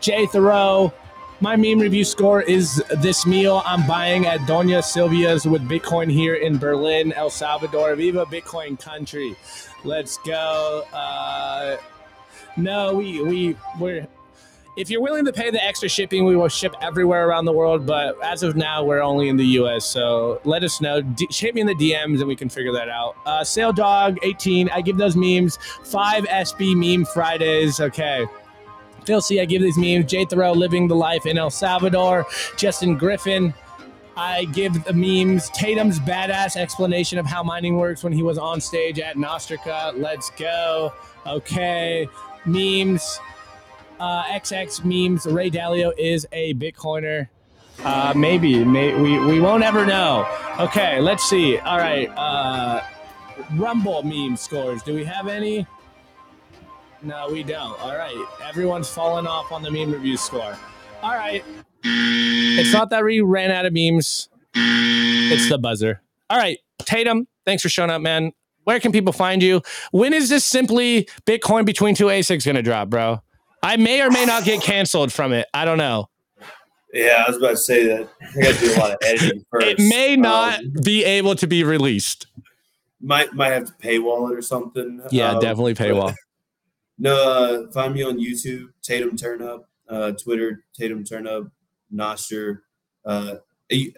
[0.00, 0.92] Jay Thoreau,
[1.40, 6.34] my meme review score is this meal I'm buying at Doña Silvia's with Bitcoin here
[6.34, 7.94] in Berlin, El Salvador.
[7.94, 9.36] Viva Bitcoin country.
[9.84, 10.84] Let's go.
[10.92, 11.76] Uh,
[12.56, 14.08] no, we we we're
[14.78, 17.84] if you're willing to pay the extra shipping, we will ship everywhere around the world.
[17.84, 19.84] But as of now, we're only in the U.S.
[19.84, 21.02] So let us know.
[21.02, 23.16] D- hit me in the DMs, and we can figure that out.
[23.26, 24.70] Uh, Sale Dog 18.
[24.70, 27.80] I give those memes five SB meme Fridays.
[27.80, 28.24] Okay.
[29.04, 29.40] Phil C.
[29.40, 30.06] I give these memes.
[30.06, 32.24] Jay Thoreau living the life in El Salvador.
[32.56, 33.52] Justin Griffin.
[34.16, 38.60] I give the memes Tatum's badass explanation of how mining works when he was on
[38.60, 39.92] stage at Nostrica.
[39.96, 40.92] Let's go.
[41.26, 42.08] Okay.
[42.46, 43.18] Memes.
[43.98, 45.26] Uh, XX memes.
[45.26, 47.28] Ray Dalio is a Bitcoiner.
[47.84, 50.26] Uh, maybe, may, we we won't ever know.
[50.58, 51.58] Okay, let's see.
[51.58, 52.82] All right, uh,
[53.54, 54.82] Rumble meme scores.
[54.82, 55.66] Do we have any?
[57.02, 57.80] No, we don't.
[57.80, 60.56] All right, everyone's fallen off on the meme review score.
[61.02, 61.44] All right,
[61.84, 64.28] it's not that we ran out of memes.
[64.54, 66.02] It's the buzzer.
[66.30, 68.32] All right, Tatum, thanks for showing up, man.
[68.64, 69.62] Where can people find you?
[69.92, 73.22] When is this simply Bitcoin between two ASICs going to drop, bro?
[73.62, 75.46] I may or may not get canceled from it.
[75.52, 76.08] I don't know.
[76.92, 78.08] Yeah, I was about to say that.
[78.36, 79.66] I got to do a lot of editing first.
[79.66, 82.26] It may not Um, be able to be released.
[83.00, 85.02] might might have to paywall it or something.
[85.10, 86.14] Yeah, Um, definitely paywall.
[87.00, 91.44] No, uh, find me on YouTube, Tatum Turn Up, uh, Twitter, Tatum Turn Up,
[91.94, 92.62] Nostr.
[93.04, 93.36] Uh,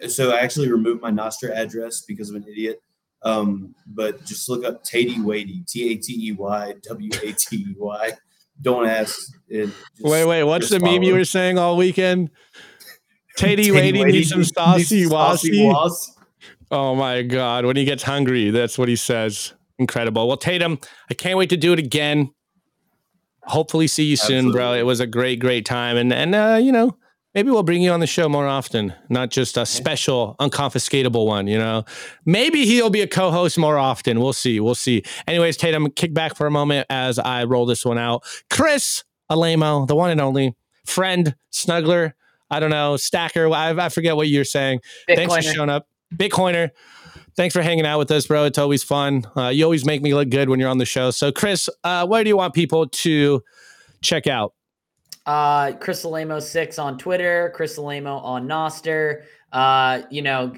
[0.07, 2.79] so I actually removed my Nostr address because of an idiot.
[3.23, 7.55] Um, but just look up Tatey Wadey, T A T E Y W A T
[7.55, 8.11] E Y.
[8.61, 9.19] Don't ask.
[9.47, 10.43] It, just- Wait, wait.
[10.43, 12.29] What's the meme you were saying all weekend?
[13.37, 15.71] Tatey Wadey needs some saucy wassy.
[16.69, 17.65] Oh my god!
[17.65, 19.53] When he gets hungry, that's what he says.
[19.79, 20.27] Incredible.
[20.27, 22.33] Well, Tatum, I can't wait to do it again.
[23.43, 24.73] Hopefully, see you soon, bro.
[24.73, 26.95] It was a great, great time, and and uh, you know,
[27.33, 31.47] maybe we'll bring you on the show more often, not just a special, unconfiscatable one.
[31.47, 31.85] You know,
[32.25, 34.19] maybe he'll be a co-host more often.
[34.19, 34.59] We'll see.
[34.59, 35.03] We'll see.
[35.27, 38.23] Anyways, Tatum, kick back for a moment as I roll this one out.
[38.49, 40.55] Chris Alamo, the one and only
[40.85, 42.13] friend, snuggler.
[42.49, 43.49] I don't know, stacker.
[43.49, 44.81] I, I forget what you're saying.
[45.07, 45.87] Thanks for showing up.
[46.13, 46.71] Bitcoiner.
[47.37, 48.43] Thanks for hanging out with us, bro.
[48.43, 49.25] It's always fun.
[49.37, 51.11] Uh, you always make me look good when you're on the show.
[51.11, 53.41] So, Chris, uh, where do you want people to
[54.01, 54.53] check out?
[55.25, 59.23] Uh, Chris Alamo six on Twitter, Chris Alamo on Nostr.
[59.51, 60.53] Uh, you know,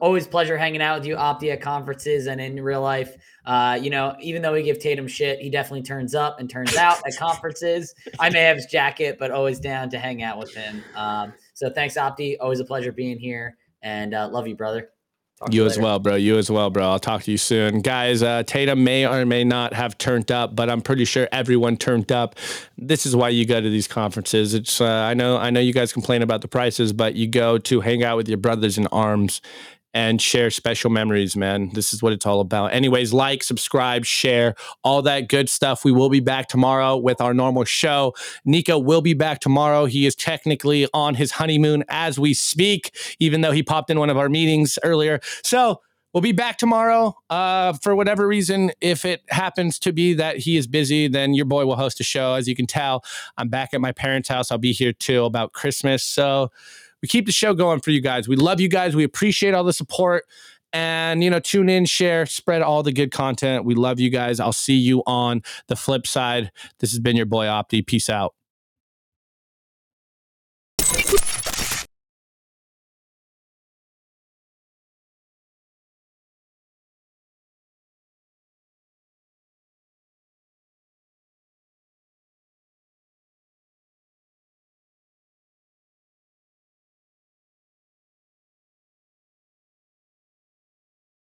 [0.00, 3.16] always pleasure hanging out with you, Opti at conferences and in real life.
[3.44, 6.76] Uh, you know, even though we give Tatum shit, he definitely turns up and turns
[6.76, 7.94] out at conferences.
[8.18, 10.82] I may have his jacket, but always down to hang out with him.
[10.94, 12.36] Um, so thanks, Opti.
[12.40, 14.90] Always a pleasure being here, and uh, love you, brother.
[15.42, 15.82] Talk You as later.
[15.82, 16.14] well, bro.
[16.14, 16.88] You as well, bro.
[16.88, 17.80] I'll talk to you soon.
[17.80, 21.76] Guys, uh, Tatum may or may not have turned up, but I'm pretty sure everyone
[21.76, 22.36] turned up.
[22.78, 24.54] This is why you go to these conferences.
[24.54, 27.58] It's uh, I know I know you guys complain about the prices, but you go
[27.58, 29.40] to hang out with your brothers in arms
[29.94, 31.70] and share special memories, man.
[31.74, 32.72] This is what it's all about.
[32.72, 35.84] Anyways, like, subscribe, share, all that good stuff.
[35.84, 38.14] We will be back tomorrow with our normal show.
[38.44, 39.84] Nico will be back tomorrow.
[39.84, 44.10] He is technically on his honeymoon as we speak, even though he popped in one
[44.10, 45.20] of our meetings earlier.
[45.42, 45.80] So
[46.12, 47.16] We'll be back tomorrow.
[47.30, 51.46] Uh, for whatever reason, if it happens to be that he is busy, then your
[51.46, 52.34] boy will host a show.
[52.34, 53.02] As you can tell,
[53.38, 54.52] I'm back at my parents' house.
[54.52, 56.04] I'll be here till about Christmas.
[56.04, 56.50] So
[57.02, 58.28] we keep the show going for you guys.
[58.28, 58.94] We love you guys.
[58.94, 60.24] We appreciate all the support.
[60.72, 63.66] And, you know, tune in, share, spread all the good content.
[63.66, 64.40] We love you guys.
[64.40, 66.50] I'll see you on the flip side.
[66.78, 67.86] This has been your boy Opti.
[67.86, 68.34] Peace out.